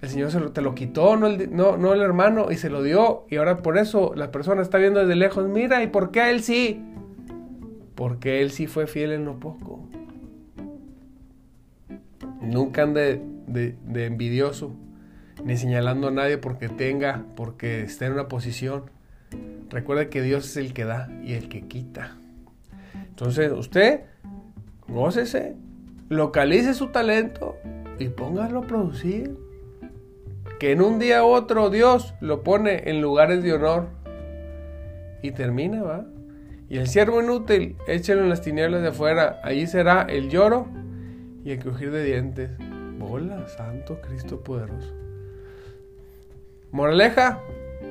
El 0.00 0.08
Señor 0.08 0.32
se 0.32 0.40
lo, 0.40 0.50
te 0.50 0.62
lo 0.62 0.74
quitó, 0.74 1.16
no 1.16 1.28
el, 1.28 1.54
no, 1.54 1.94
el 1.94 2.00
hermano, 2.00 2.50
y 2.50 2.56
se 2.56 2.70
lo 2.70 2.82
dio. 2.82 3.26
Y 3.30 3.36
ahora 3.36 3.58
por 3.58 3.78
eso 3.78 4.12
la 4.16 4.32
persona 4.32 4.62
está 4.62 4.78
viendo 4.78 5.00
desde 5.00 5.14
lejos, 5.14 5.48
mira, 5.48 5.82
¿y 5.82 5.86
por 5.86 6.10
qué 6.10 6.22
a 6.22 6.30
él 6.30 6.42
sí? 6.42 6.82
Porque 7.94 8.42
él 8.42 8.50
sí 8.50 8.66
fue 8.66 8.86
fiel 8.86 9.12
en 9.12 9.24
lo 9.24 9.38
poco. 9.38 9.86
Nunca 12.40 12.82
ande 12.82 13.22
de 13.46 14.06
envidioso 14.06 14.74
ni 15.44 15.56
señalando 15.56 16.08
a 16.08 16.10
nadie 16.10 16.38
porque 16.38 16.68
tenga, 16.68 17.24
porque 17.36 17.82
esté 17.82 18.06
en 18.06 18.12
una 18.12 18.28
posición. 18.28 18.84
Recuerde 19.70 20.08
que 20.08 20.22
Dios 20.22 20.44
es 20.46 20.56
el 20.56 20.74
que 20.74 20.84
da 20.84 21.08
y 21.24 21.32
el 21.32 21.48
que 21.48 21.62
quita. 21.62 22.16
Entonces 23.08 23.52
usted, 23.52 24.02
gócese, 24.88 25.56
localice 26.08 26.74
su 26.74 26.88
talento 26.88 27.56
y 27.98 28.08
póngalo 28.08 28.60
a 28.60 28.66
producir. 28.66 29.36
Que 30.58 30.72
en 30.72 30.82
un 30.82 30.98
día 30.98 31.24
u 31.24 31.28
otro 31.28 31.70
Dios 31.70 32.14
lo 32.20 32.42
pone 32.42 32.88
en 32.90 33.00
lugares 33.00 33.42
de 33.42 33.52
honor. 33.52 33.88
Y 35.22 35.32
termina, 35.32 35.82
¿va? 35.82 36.06
Y 36.68 36.78
el 36.78 36.86
siervo 36.86 37.22
inútil, 37.22 37.76
échelo 37.86 38.22
en 38.22 38.28
las 38.28 38.42
tinieblas 38.42 38.82
de 38.82 38.88
afuera. 38.88 39.40
Allí 39.42 39.66
será 39.66 40.02
el 40.02 40.30
lloro 40.30 40.68
y 41.44 41.50
el 41.50 41.58
crujir 41.58 41.90
de 41.90 42.04
dientes. 42.04 42.50
Bola, 42.98 43.46
Santo 43.48 44.00
Cristo 44.00 44.42
poderoso. 44.42 44.92
Moraleja 46.70 47.40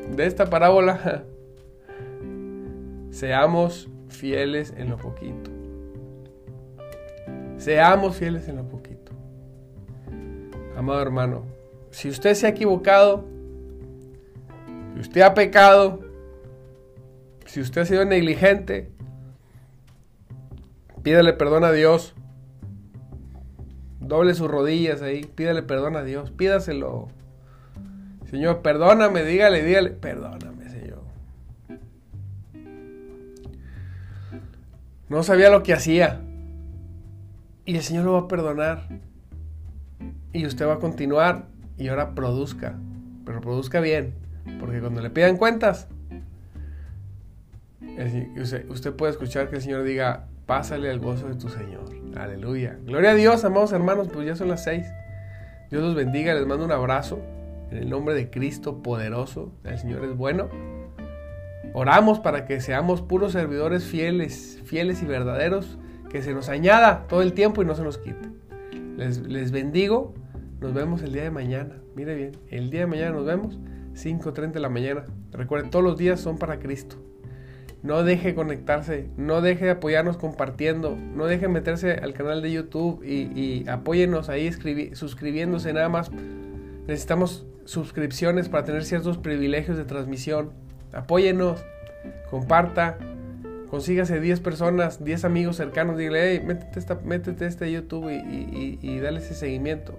de 0.09 0.25
esta 0.25 0.49
parábola, 0.49 1.23
seamos 3.11 3.89
fieles 4.07 4.73
en 4.77 4.89
lo 4.89 4.97
poquito. 4.97 5.51
Seamos 7.57 8.15
fieles 8.15 8.47
en 8.47 8.57
lo 8.57 8.63
poquito. 8.63 9.11
Amado 10.75 11.01
hermano, 11.01 11.43
si 11.91 12.09
usted 12.09 12.33
se 12.33 12.47
ha 12.47 12.49
equivocado, 12.49 13.25
si 14.95 15.01
usted 15.01 15.21
ha 15.21 15.33
pecado, 15.33 15.99
si 17.45 17.61
usted 17.61 17.81
ha 17.81 17.85
sido 17.85 18.05
negligente, 18.05 18.89
pídale 21.03 21.33
perdón 21.33 21.63
a 21.63 21.71
Dios. 21.71 22.15
Doble 23.99 24.33
sus 24.33 24.49
rodillas 24.49 25.01
ahí, 25.01 25.23
pídale 25.23 25.61
perdón 25.61 25.95
a 25.95 26.03
Dios, 26.03 26.31
pídaselo. 26.31 27.09
Señor, 28.31 28.61
perdóname, 28.61 29.25
dígale, 29.25 29.61
dígale, 29.61 29.89
perdóname, 29.89 30.69
Señor. 30.69 31.01
No 35.09 35.21
sabía 35.21 35.49
lo 35.49 35.63
que 35.63 35.73
hacía. 35.73 36.21
Y 37.65 37.75
el 37.75 37.81
Señor 37.81 38.05
lo 38.05 38.13
va 38.13 38.19
a 38.19 38.27
perdonar. 38.29 38.87
Y 40.31 40.45
usted 40.45 40.65
va 40.65 40.75
a 40.75 40.79
continuar 40.79 41.47
y 41.77 41.89
ahora 41.89 42.15
produzca. 42.15 42.79
Pero 43.25 43.41
produzca 43.41 43.81
bien. 43.81 44.13
Porque 44.61 44.79
cuando 44.79 45.01
le 45.01 45.09
pidan 45.09 45.35
cuentas, 45.35 45.89
usted, 48.37 48.93
puede 48.93 49.11
escuchar 49.11 49.49
que 49.49 49.57
el 49.57 49.61
Señor 49.61 49.83
diga, 49.83 50.27
pásale 50.45 50.89
al 50.89 50.99
gozo 50.99 51.27
de 51.27 51.35
tu 51.35 51.49
Señor. 51.49 51.83
Aleluya. 52.15 52.77
Gloria 52.85 53.11
a 53.11 53.15
Dios, 53.15 53.43
amados 53.43 53.73
hermanos, 53.73 54.07
pues 54.07 54.25
ya 54.25 54.37
son 54.37 54.47
las 54.47 54.63
seis. 54.63 54.87
Dios 55.69 55.83
los 55.83 55.95
bendiga, 55.95 56.33
les 56.33 56.47
mando 56.47 56.63
un 56.63 56.71
abrazo. 56.71 57.21
En 57.71 57.77
el 57.77 57.89
nombre 57.89 58.13
de 58.13 58.29
Cristo 58.29 58.83
poderoso, 58.83 59.53
el 59.63 59.79
Señor 59.79 60.03
es 60.03 60.15
bueno. 60.15 60.49
Oramos 61.73 62.19
para 62.19 62.45
que 62.45 62.59
seamos 62.59 63.01
puros 63.01 63.31
servidores 63.31 63.85
fieles, 63.85 64.61
fieles 64.65 65.01
y 65.01 65.05
verdaderos, 65.05 65.79
que 66.09 66.21
se 66.21 66.33
nos 66.33 66.49
añada 66.49 67.07
todo 67.07 67.21
el 67.21 67.31
tiempo 67.31 67.61
y 67.61 67.65
no 67.65 67.73
se 67.75 67.83
nos 67.83 67.97
quite. 67.97 68.29
Les, 68.97 69.19
les 69.19 69.51
bendigo, 69.51 70.13
nos 70.59 70.73
vemos 70.73 71.01
el 71.01 71.13
día 71.13 71.23
de 71.23 71.31
mañana. 71.31 71.77
Mire 71.95 72.13
bien, 72.15 72.31
el 72.49 72.69
día 72.69 72.81
de 72.81 72.87
mañana 72.87 73.11
nos 73.11 73.25
vemos, 73.25 73.57
5.30 73.93 74.51
de 74.51 74.59
la 74.59 74.69
mañana. 74.69 75.05
Recuerden, 75.31 75.71
todos 75.71 75.85
los 75.85 75.97
días 75.97 76.19
son 76.19 76.37
para 76.37 76.59
Cristo. 76.59 76.97
No 77.83 78.03
deje 78.03 78.35
conectarse, 78.35 79.09
no 79.15 79.41
deje 79.41 79.65
de 79.65 79.71
apoyarnos 79.71 80.17
compartiendo, 80.17 80.97
no 81.15 81.25
deje 81.25 81.47
meterse 81.47 81.93
al 81.93 82.13
canal 82.13 82.41
de 82.41 82.51
YouTube 82.51 83.01
y, 83.03 83.31
y 83.33 83.69
apóyenos 83.69 84.27
ahí 84.27 84.51
suscribiéndose 84.93 85.71
nada 85.71 85.87
más. 85.87 86.11
Necesitamos 86.87 87.45
suscripciones 87.65 88.49
para 88.49 88.63
tener 88.63 88.83
ciertos 88.83 89.17
privilegios 89.17 89.77
de 89.77 89.85
transmisión. 89.85 90.51
Apóyenos, 90.93 91.63
comparta, 92.29 92.97
consígase 93.69 94.19
10 94.19 94.39
personas, 94.41 95.03
10 95.03 95.25
amigos 95.25 95.55
cercanos, 95.55 95.97
dile, 95.97 96.31
hey, 96.31 96.43
métete, 96.45 96.79
esta, 96.79 96.95
métete 96.95 97.45
este 97.45 97.71
YouTube 97.71 98.09
y, 98.09 98.79
y, 98.81 98.99
dale 98.99 99.19
ese 99.19 99.33
seguimiento. 99.33 99.97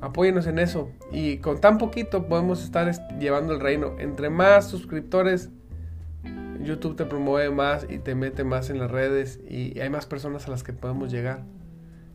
Apóyenos 0.00 0.46
en 0.46 0.58
eso. 0.58 0.90
Y 1.10 1.38
con 1.38 1.60
tan 1.60 1.78
poquito 1.78 2.28
podemos 2.28 2.62
estar 2.62 2.92
llevando 3.18 3.54
el 3.54 3.60
reino. 3.60 3.96
Entre 3.98 4.30
más 4.30 4.68
suscriptores, 4.68 5.50
YouTube 6.62 6.96
te 6.96 7.06
promueve 7.06 7.50
más 7.50 7.86
y 7.88 7.98
te 7.98 8.14
mete 8.14 8.44
más 8.44 8.70
en 8.70 8.78
las 8.78 8.90
redes 8.90 9.40
y 9.48 9.78
hay 9.80 9.90
más 9.90 10.06
personas 10.06 10.46
a 10.46 10.50
las 10.50 10.62
que 10.62 10.72
podemos 10.72 11.10
llegar. 11.10 11.42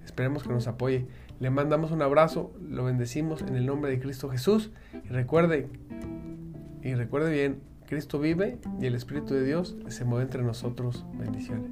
Esperemos 0.05 0.43
que 0.43 0.49
nos 0.49 0.67
apoye. 0.67 1.07
Le 1.39 1.49
mandamos 1.49 1.91
un 1.91 2.01
abrazo, 2.01 2.53
lo 2.61 2.83
bendecimos 2.83 3.41
en 3.41 3.55
el 3.55 3.65
nombre 3.65 3.91
de 3.91 3.99
Cristo 3.99 4.29
Jesús 4.29 4.71
y 5.05 5.07
recuerde, 5.07 5.69
y 6.83 6.93
recuerde 6.95 7.31
bien, 7.31 7.61
Cristo 7.87 8.19
vive 8.19 8.59
y 8.79 8.85
el 8.85 8.95
Espíritu 8.95 9.33
de 9.33 9.43
Dios 9.43 9.77
se 9.87 10.05
mueve 10.05 10.25
entre 10.25 10.43
nosotros. 10.43 11.05
Bendiciones. 11.17 11.71